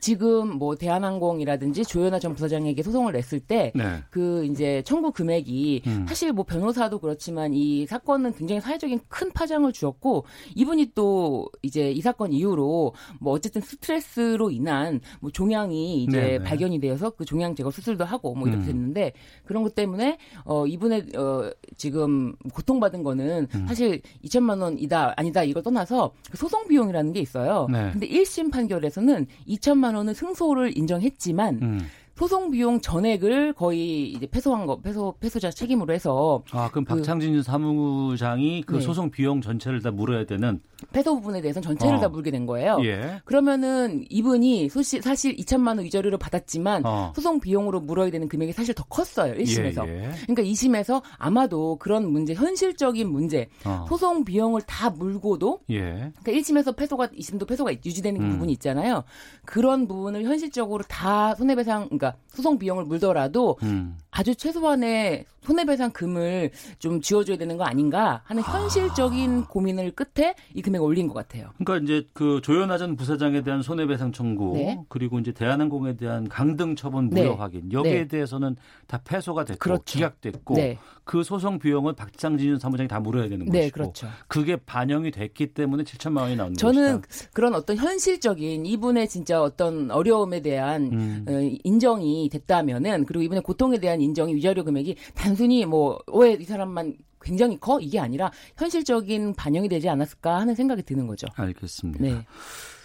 [0.00, 4.46] 지금 뭐 대한항공이라든지 조현아 전 부사장에게 소송을 냈을 때그 네.
[4.46, 6.06] 이제 청구 금액이 음.
[6.08, 10.24] 사실 뭐 변호사도 그렇지만 이 사건은 굉장히 사회적인 큰 파장을 주었고
[10.54, 16.44] 이분이 또 이제 이 사건 이후로 뭐 어쨌든 스트레스로 인한 뭐 종양이 이제 네 네.
[16.44, 18.66] 발견이 되어서 그 종양 제거 수술도 하고 뭐 이렇게 음.
[18.66, 19.12] 됐는데
[19.44, 23.66] 그런 것 때문에 어 이분의 어 지금 고통받은 거는 음.
[23.66, 27.66] 사실 2천만 원이다 아니다 이걸 떠나서 그 소송 비용이라는 게 있어요.
[27.70, 27.90] 네.
[27.92, 31.80] 근데 1심 판결에서는 2천만 원은 승소를 인정했지만 음.
[32.16, 37.42] 소송 비용 전액을 거의 이제 패소한 거 패소 패소자 책임으로 해서 아, 그럼 그- 박창진
[37.42, 38.80] 사무장이 그 네.
[38.80, 40.60] 소송 비용 전체를 다 물어야 되는
[40.92, 42.00] 패소 부분에 대해서는 전체를 어.
[42.00, 42.78] 다 물게 된 거예요.
[42.84, 43.20] 예.
[43.24, 47.12] 그러면은 이분이 소시, 사실 2천만 원 위자료를 받았지만 어.
[47.14, 49.34] 소송 비용으로 물어야 되는 금액이 사실 더 컸어요.
[49.34, 49.86] 1심에서.
[49.88, 50.10] 예, 예.
[50.26, 53.84] 그러니까 2심에서 아마도 그런 문제, 현실적인 문제, 어.
[53.88, 56.12] 소송 비용을 다 물고도 예.
[56.22, 58.30] 그러니까 1심에서 패소가 2심도 패소가 유지되는 음.
[58.32, 59.04] 부분이 있잖아요.
[59.44, 63.98] 그런 부분을 현실적으로 다 손해배상 그러니까 소송 비용을 물더라도 음.
[64.10, 70.84] 아주 최소한의 손해배상 금을 좀 지어줘야 되는 거 아닌가 하는 현실적인 고민을 끝에 이 금액을
[70.84, 71.50] 올린 것 같아요.
[71.64, 74.80] 그러니까 이제 그 조현아 전 부사장에 대한 손해배상 청구 네.
[74.88, 77.22] 그리고 이제 대한항공에 대한 강등 처분 네.
[77.22, 78.08] 무효 확인 여기에 네.
[78.08, 78.56] 대해서는
[78.88, 79.84] 다 패소가 됐고 그렇죠.
[79.84, 80.78] 기각됐고 네.
[81.04, 84.08] 그 소송 비용은 박장진 사무장이 다 물어야 되는 네, 것이고 그렇죠.
[84.26, 87.30] 그게 반영이 됐기 때문에 7천만 원이 나오는 저는 것이다.
[87.32, 91.24] 그런 어떤 현실적인 이분의 진짜 어떤 어려움에 대한 음.
[91.28, 96.44] 어, 인정이 됐다면은 그리고 이분의 고통에 대한 인정이 위자료 금액이 단 순히 뭐 왜 이
[96.44, 101.26] 사람만 굉장히 커 이게 아니라 현실적인 반영이 되지 않았을까 하는 생각이 드는 거죠.
[101.34, 101.98] 알겠습니다.
[102.04, 102.26] 네.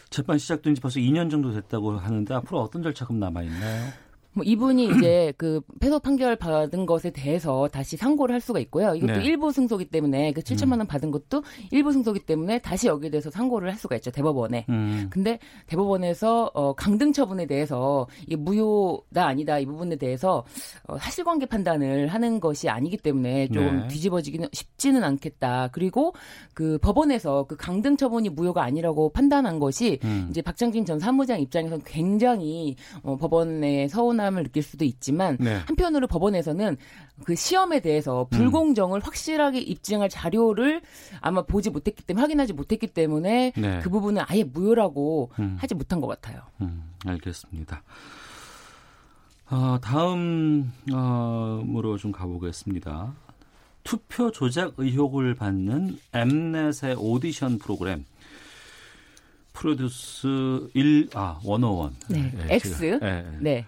[0.09, 3.91] 재판 시작된 지 벌써 2년 정도 됐다고 하는데 앞으로 어떤 절차가 남아 있나요?
[4.33, 8.95] 뭐 이분이 이제 그 패소 판결 받은 것에 대해서 다시 상고를 할 수가 있고요.
[8.95, 9.25] 이것도 네.
[9.25, 13.69] 일부 승소기 때문에 그 7천만 원 받은 것도 일부 승소기 때문에 다시 여기에 대해서 상고를
[13.69, 14.11] 할 수가 있죠.
[14.11, 14.65] 대법원에.
[14.69, 15.07] 음.
[15.09, 20.45] 근데 대법원에서 어, 강등 처분에 대해서 이 무효다 아니다 이 부분에 대해서
[20.87, 23.87] 어, 사실관계 판단을 하는 것이 아니기 때문에 조금 네.
[23.89, 25.69] 뒤집어지기는 쉽지는 않겠다.
[25.71, 26.13] 그리고
[26.53, 30.27] 그 법원에서 그 강등 처분이 무효가 아니라고 판단한 것이 음.
[30.29, 35.55] 이제 박장진 전 사무장 입장에서는 굉장히 어, 법원의 서운 함을 느낄 수도 있지만 네.
[35.65, 36.77] 한편으로 법원에서는
[37.23, 40.81] 그 시험에 대해서 불공정을 확실하게 입증할 자료를
[41.19, 43.79] 아마 보지 못했기 때문에 확인하지 못했기 때문에 네.
[43.81, 45.57] 그 부분은 아예 무효라고 음.
[45.59, 46.41] 하지 못한 것 같아요.
[46.61, 47.83] 음, 알겠습니다.
[49.49, 50.37] 어, 다음으로
[51.97, 53.13] 좀 가보겠습니다.
[53.83, 58.05] 투표 조작 의혹을 받는 엠넷의 오디션 프로그램
[59.53, 61.91] 프로듀스 1, 아, 101.
[62.09, 62.99] 네, 예, X.
[63.01, 63.25] 예, 예.
[63.39, 63.65] 네.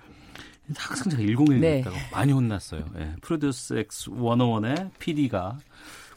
[0.75, 1.83] 항상 제가 101이 네.
[2.11, 2.85] 많이 혼났어요.
[2.97, 5.57] 예, 프로듀스 X 101의 PD가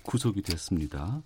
[0.03, 1.20] 구속이 됐습니다.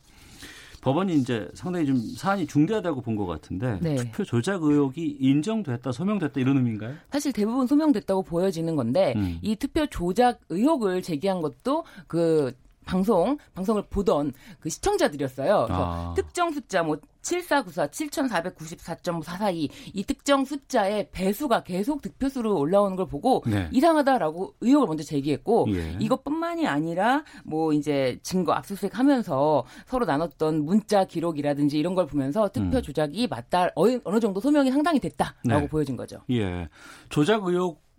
[0.81, 3.97] 법원이 이제 상당히 좀 사안이 중대하다고 본 것 같은데 네.
[3.97, 6.95] 투표 조작 의혹이 인정됐다, 소명됐다 이런 의미인가요?
[7.13, 9.39] 사실 대부분 소명됐다고 보여지는 건데 음.
[9.43, 12.53] 이 투표 조작 의혹을 제기한 것도 그
[12.87, 15.65] 방송 방송을 보던 그 시청자들이었어요.
[15.67, 16.15] 그래서 아.
[16.15, 23.69] 특정 숫자 뭐 7494, 7494.442 이 특정 숫자의 배수가 계속 득표수로 올라오는 걸 보고 네.
[23.73, 25.97] 이상하다라고 의혹을 먼저 제기했고 예.
[26.01, 32.79] 이것뿐만이 아니라 뭐 이제 증거 압수수색 하면서 서로 나눴던 문자 기록이라든지 이런 걸 보면서 투표
[32.79, 32.83] 음.
[32.83, 35.69] 조작이 맞다 어느 어느 정도 소명이 상당히 됐다라고 네.
[35.69, 36.21] 보여진 거죠.
[36.31, 36.69] 예.
[37.09, 37.90] 조작 의혹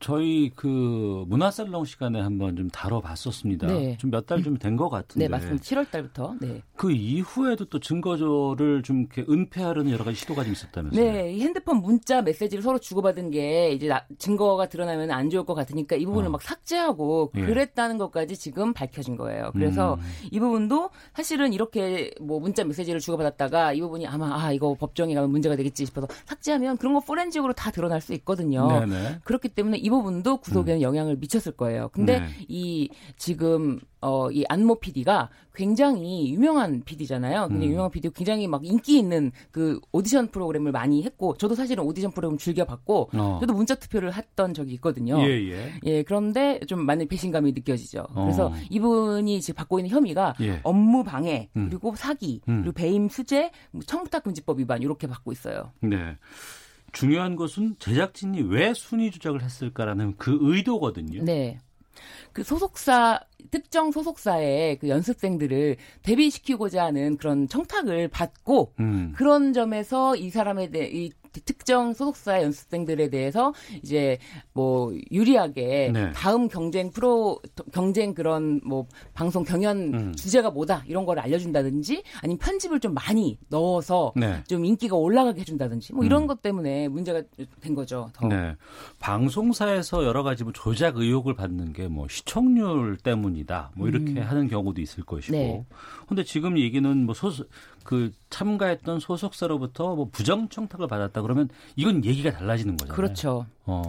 [0.00, 3.66] 저희 그 문화살롱 시간에 한번 좀 다뤄봤었습니다.
[3.66, 3.96] 네.
[3.98, 5.26] 좀몇 달 좀 된 것 같은데.
[5.26, 5.62] 네, 맞습니다.
[5.62, 6.36] 7월 달부터.
[6.40, 6.62] 네.
[6.74, 11.04] 그 이후에도 또 증거를 좀 이렇게 은폐하려는 여러 가지 시도가 좀 있었다면서요.
[11.12, 15.52] 네, 이 핸드폰 문자 메시지를 서로 주고받은 게 이제 나- 증거가 드러나면 안 좋을 것
[15.54, 16.30] 같으니까 이 부분을 어.
[16.30, 17.44] 막 삭제하고 예.
[17.44, 19.50] 그랬다는 것까지 지금 밝혀진 거예요.
[19.52, 20.00] 그래서 음.
[20.30, 25.30] 이 부분도 사실은 이렇게 뭐 문자 메시지를 주고받았다가 이 부분이 아마 아 이거 법정에 가면
[25.30, 28.66] 문제가 되겠지 싶어서 삭제하면 그런 거 포렌식으로 다 드러날 수 있거든요.
[28.86, 29.18] 네네.
[29.24, 31.88] 그렇기 때문에 이 부분도 구속에는 영향을 미쳤을 거예요.
[31.92, 32.26] 근데 네.
[32.48, 37.48] 이 지금 어 이 안모 PD가 굉장히 유명한 PD잖아요.
[37.48, 37.72] 굉장히 음.
[37.72, 42.38] 유명한 PD고 굉장히 막 인기 있는 그 오디션 프로그램을 많이 했고 저도 사실은 오디션 프로그램
[42.38, 43.38] 즐겨 봤고 어.
[43.40, 45.20] 저도 문자 투표를 했던 적이 있거든요.
[45.20, 45.72] 예, 예.
[45.84, 48.06] 예, 그런데 좀 많은 배신감이 느껴지죠.
[48.14, 48.22] 어.
[48.24, 50.60] 그래서 이분이 지금 받고 있는 혐의가 예.
[50.62, 51.68] 업무 방해, 음.
[51.68, 52.62] 그리고 사기, 음.
[52.62, 55.72] 그리고 배임 수재, 뭐 청탁 금지법 위반 이렇게 받고 있어요.
[55.80, 56.16] 네.
[56.92, 61.24] 중요한 것은 제작진이 왜 순위 조작을 했을까라는 그 의도거든요.
[61.24, 61.58] 네.
[62.32, 63.20] 그 소속사
[63.50, 69.12] 특정 소속사의 그 연습생들을 데뷔시키고자 하는 그런 청탁을 받고 음.
[69.16, 71.10] 그런 점에서 이 사람에 대해 이
[71.44, 73.52] 특정 소속사 연습생들에 대해서
[73.82, 74.18] 이제
[74.54, 76.12] 뭐 유리하게 네.
[76.12, 77.38] 다음 경쟁 프로
[77.72, 80.14] 경쟁 그런 뭐 방송 경연 음.
[80.14, 84.42] 주제가 뭐다 이런 걸 알려준다든지 아니면 편집을 좀 많이 넣어서 네.
[84.48, 86.26] 좀 인기가 올라가게 해준다든지 뭐 이런 음.
[86.26, 87.22] 것 때문에 문제가
[87.60, 88.10] 된 거죠.
[88.14, 88.26] 더.
[88.26, 88.56] 네.
[88.98, 94.22] 방송사에서 여러 가지 뭐 조작 의혹을 받는 게 뭐 시청률 때문이다 뭐 이렇게 음.
[94.22, 95.36] 하는 경우도 있을 것이고.
[95.36, 95.66] 네.
[96.06, 97.48] 근데 지금 얘기는 뭐 소속
[97.84, 102.96] 그 참가했던 소속사로부터 뭐 부정 청탁을 받았다 그러면 이건 얘기가 달라지는 거잖아요.
[102.96, 103.46] 그렇죠.
[103.66, 103.82] 어.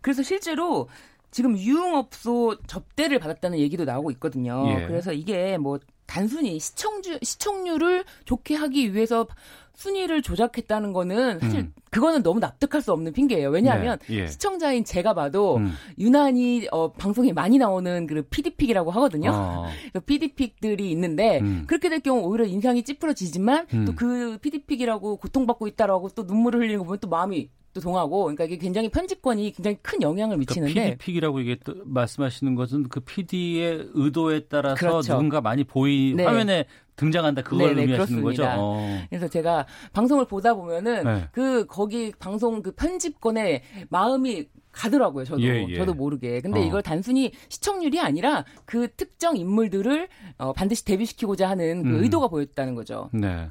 [0.00, 0.88] 그래서 실제로
[1.30, 4.64] 지금 유흥업소 접대를 받았다는 얘기도 나오고 있거든요.
[4.68, 4.86] 예.
[4.86, 9.26] 그래서 이게 뭐 단순히 시청주 시청률을 좋게 하기 위해서
[9.74, 11.72] 순위를 조작했다는 거는 사실 음.
[11.90, 13.50] 그거는 너무 납득할 수 없는 핑계예요.
[13.50, 14.26] 왜냐하면 네, 예.
[14.26, 15.72] 시청자인 제가 봐도 음.
[15.98, 19.30] 유난히 어, 방송에 많이 나오는 그 PD pick이라고 하거든요.
[19.32, 19.66] 어.
[19.92, 21.64] 그 PD pick들이 있는데 음.
[21.66, 23.84] 그렇게 될 경우 오히려 인상이 찌푸러지지만 음.
[23.84, 28.44] 또그 PD pick이라고 고통받고 있다라고 또 눈물을 흘리는 거 보면 또 마음이 또 동하고 그러니까
[28.44, 33.00] 이게 굉장히 편집권이 굉장히 큰 영향을 그러니까 미치는데 그러니까 PD픽이라고 이게 또 말씀하시는 것은 그
[33.00, 35.12] PD의 의도에 따라서 그렇죠.
[35.14, 36.24] 누군가 많이 보이 네.
[36.24, 36.66] 화면에
[36.96, 38.56] 등장한다 그걸 네네, 의미하시는 그렇습니다.
[38.56, 38.60] 거죠.
[38.62, 39.02] 어.
[39.08, 41.28] 그래서 제가 방송을 보다 보면은 네.
[41.32, 45.24] 그 거기 방송 그 편집권에 마음이 가더라고요.
[45.24, 45.76] 저도 예, 예.
[45.76, 46.40] 저도 모르게.
[46.40, 46.64] 근데 어.
[46.64, 52.02] 이걸 단순히 시청률이 아니라 그 특정 인물들을 어, 반드시 데뷔시키고자 하는 그 음.
[52.02, 53.08] 의도가 보였다는 거죠.
[53.12, 53.48] 네.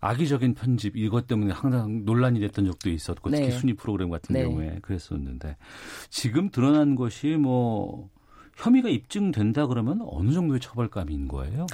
[0.00, 3.50] 악의적인 편집 이것 때문에 항상 논란이 됐던 적도 있었고 특히 네.
[3.50, 4.44] 순위 프로그램 같은 네.
[4.44, 5.56] 경우에 그랬었는데
[6.10, 8.08] 지금 드러난 것이 뭐
[8.56, 11.66] 혐의가 입증된다 그러면 어느 정도의 처벌감인 거예요?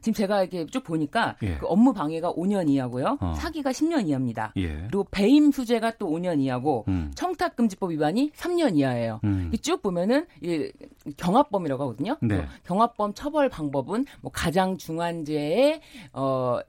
[0.00, 1.58] 지금 제가 이렇게 쭉 보니까 예.
[1.58, 3.18] 그 업무 방해가 5년 이하고요.
[3.20, 3.34] 어.
[3.34, 4.54] 사기가 10년 이하입니다.
[4.56, 4.68] 예.
[4.86, 7.12] 그리고 배임 수재가 또 5년 이하고 음.
[7.14, 9.20] 청탁금지법 위반이 3년 이하예요.
[9.24, 9.52] 음.
[9.60, 10.72] 쭉 보면은 이
[11.18, 12.16] 경합범이라고 하거든요.
[12.22, 12.46] 네.
[12.64, 15.82] 경합범 처벌 방법은 뭐 가장 중한죄의
[16.12, 16.62] 어뭐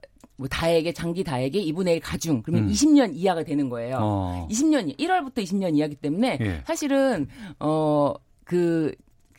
[0.50, 2.70] 다에게 장기 다에게 2분의 1 가중 그러면 음.
[2.70, 3.96] 20년 이하가 되는 거예요.
[4.00, 4.48] 어.
[4.50, 6.62] 20년 1월부터 20년 이하기 때문에 예.
[6.66, 8.14] 사실은 어
[8.44, 8.94] 그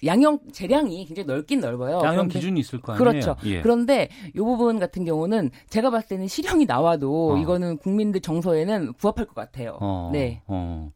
[0.05, 2.01] 양형 재량이 굉장히 넓긴 넓어요.
[2.03, 3.11] 양형 기준이 있을 거 아니에요.
[3.11, 3.35] 그렇죠.
[3.45, 3.61] 예.
[3.61, 7.37] 그런데 이 부분 같은 경우는 제가 봤을 때는 실형이 나와도 어.
[7.37, 9.77] 이거는 국민들 정서에는 부합할 것 같아요.
[9.79, 10.09] 어.
[10.13, 10.41] 네.
[10.47, 10.91] 어.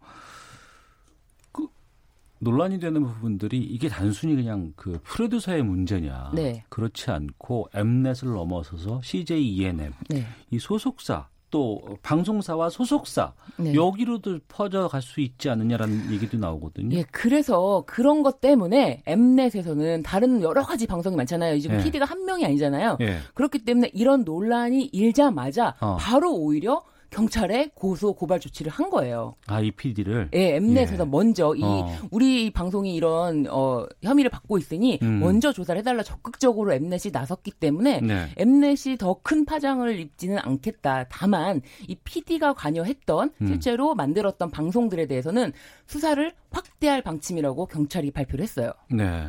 [2.39, 6.31] 논란이 되는 부분들이 이게 단순히 그냥 그 프로듀서의 문제냐.
[6.35, 6.63] 네.
[6.69, 10.23] 그렇지 않고 엠넷을 넘어서서 CJ ENM 네.
[10.51, 13.73] 이 소속사 또 방송사와 소속사 네.
[13.73, 16.97] 여기로도 퍼져갈 수 있지 않느냐라는 얘기도 나오거든요.
[16.97, 21.59] 예, 그래서 그런 것 때문에 엠넷에서는 다른 여러 가지 방송이 많잖아요.
[21.59, 21.83] 지금 예.
[21.83, 22.97] PD가 한 명이 아니잖아요.
[23.01, 23.19] 예.
[23.33, 25.97] 그렇기 때문에 이런 논란이 일자마자 어.
[25.99, 29.35] 바로 오히려 경찰에 고소 고발 조치를 한 거예요.
[29.47, 30.29] 아, 이 PD를?
[30.33, 31.09] 예, 엠넷에서 예.
[31.09, 31.87] 먼저 이 어.
[32.11, 35.19] 우리 방송이 이런 어 혐의를 받고 있으니 음.
[35.19, 38.27] 먼저 조사를 해달라 적극적으로 엠넷이 나섰기 때문에 네.
[38.37, 41.05] 엠넷이 더 큰 파장을 입지는 않겠다.
[41.09, 43.47] 다만 이 PD가 관여했던 음.
[43.47, 45.51] 실제로 만들었던 방송들에 대해서는
[45.85, 48.71] 수사를 확대할 방침이라고 경찰이 발표를 했어요.
[48.89, 49.27] 네.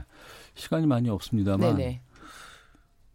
[0.55, 2.01] 시간이 많이 없습니다만 네네.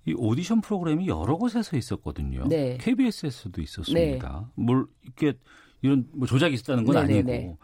[0.06, 2.46] 이 오디션 프로그램이 여러 곳에서 있었거든요.
[2.48, 2.78] 네.
[2.80, 4.52] KBS에서도 있었습니다.
[4.56, 4.64] 네.
[4.64, 5.38] 뭘 이렇게
[5.82, 7.34] 이런 뭐 조작이 있었다는 건 네네네.
[7.34, 7.58] 아니고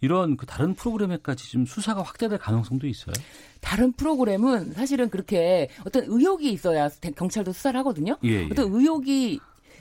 [0.00, 3.14] 이런 그 다른 프로그램에까지 좀 수사가 확대될 가능성도 있어요.
[3.60, 8.18] 다른 프로그램은 사실은 그렇게 어떤 의혹이 있어야 경찰도 수사를 하거든요.
[8.24, 8.48] 예, 예.
[8.50, 9.40] 어떤 의혹이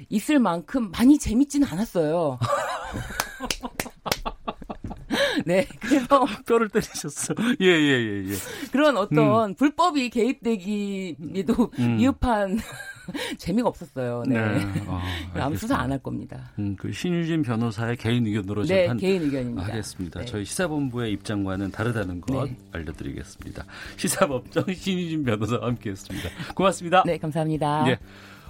[0.10, 2.40] 있을 만큼 많이 재밌지는 않았어요.
[5.46, 5.66] 네.
[5.80, 7.34] 그래서 뼈를 때리셨어.
[7.62, 8.34] 예, 예, 예, 예.
[8.72, 9.56] 그런 어떤 음.
[9.56, 11.98] 불법이 개입되기에도 음.
[11.98, 12.58] 미흡한
[13.38, 14.24] 재미가 없었어요.
[14.28, 14.36] 네.
[14.40, 14.84] 네.
[14.88, 15.02] 아,
[15.36, 16.52] 아무 수사 안 할 겁니다.
[16.58, 19.64] 음, 그 신유진 변호사의 개인 의견으로 네, 한, 개인 의견입니다.
[19.68, 20.20] 하겠습니다.
[20.22, 20.26] 네.
[20.26, 22.56] 저희 시사본부의 입장과는 다르다는 것 네.
[22.72, 23.66] 알려드리겠습니다.
[23.98, 26.30] 시사법정 신유진 변호사와 함께했습니다.
[26.56, 27.04] 고맙습니다.
[27.06, 27.86] 네, 감사합니다.
[27.90, 28.00] 예.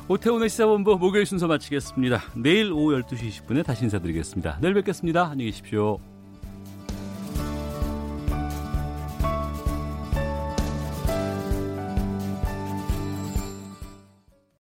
[0.08, 2.22] 오태훈의 시사본부 목요일 순서 마치겠습니다.
[2.36, 4.60] 내일 오후 12시 20분에 다시 인사드리겠습니다.
[4.62, 5.24] 내일 뵙겠습니다.
[5.26, 6.00] 안녕히 계십시오.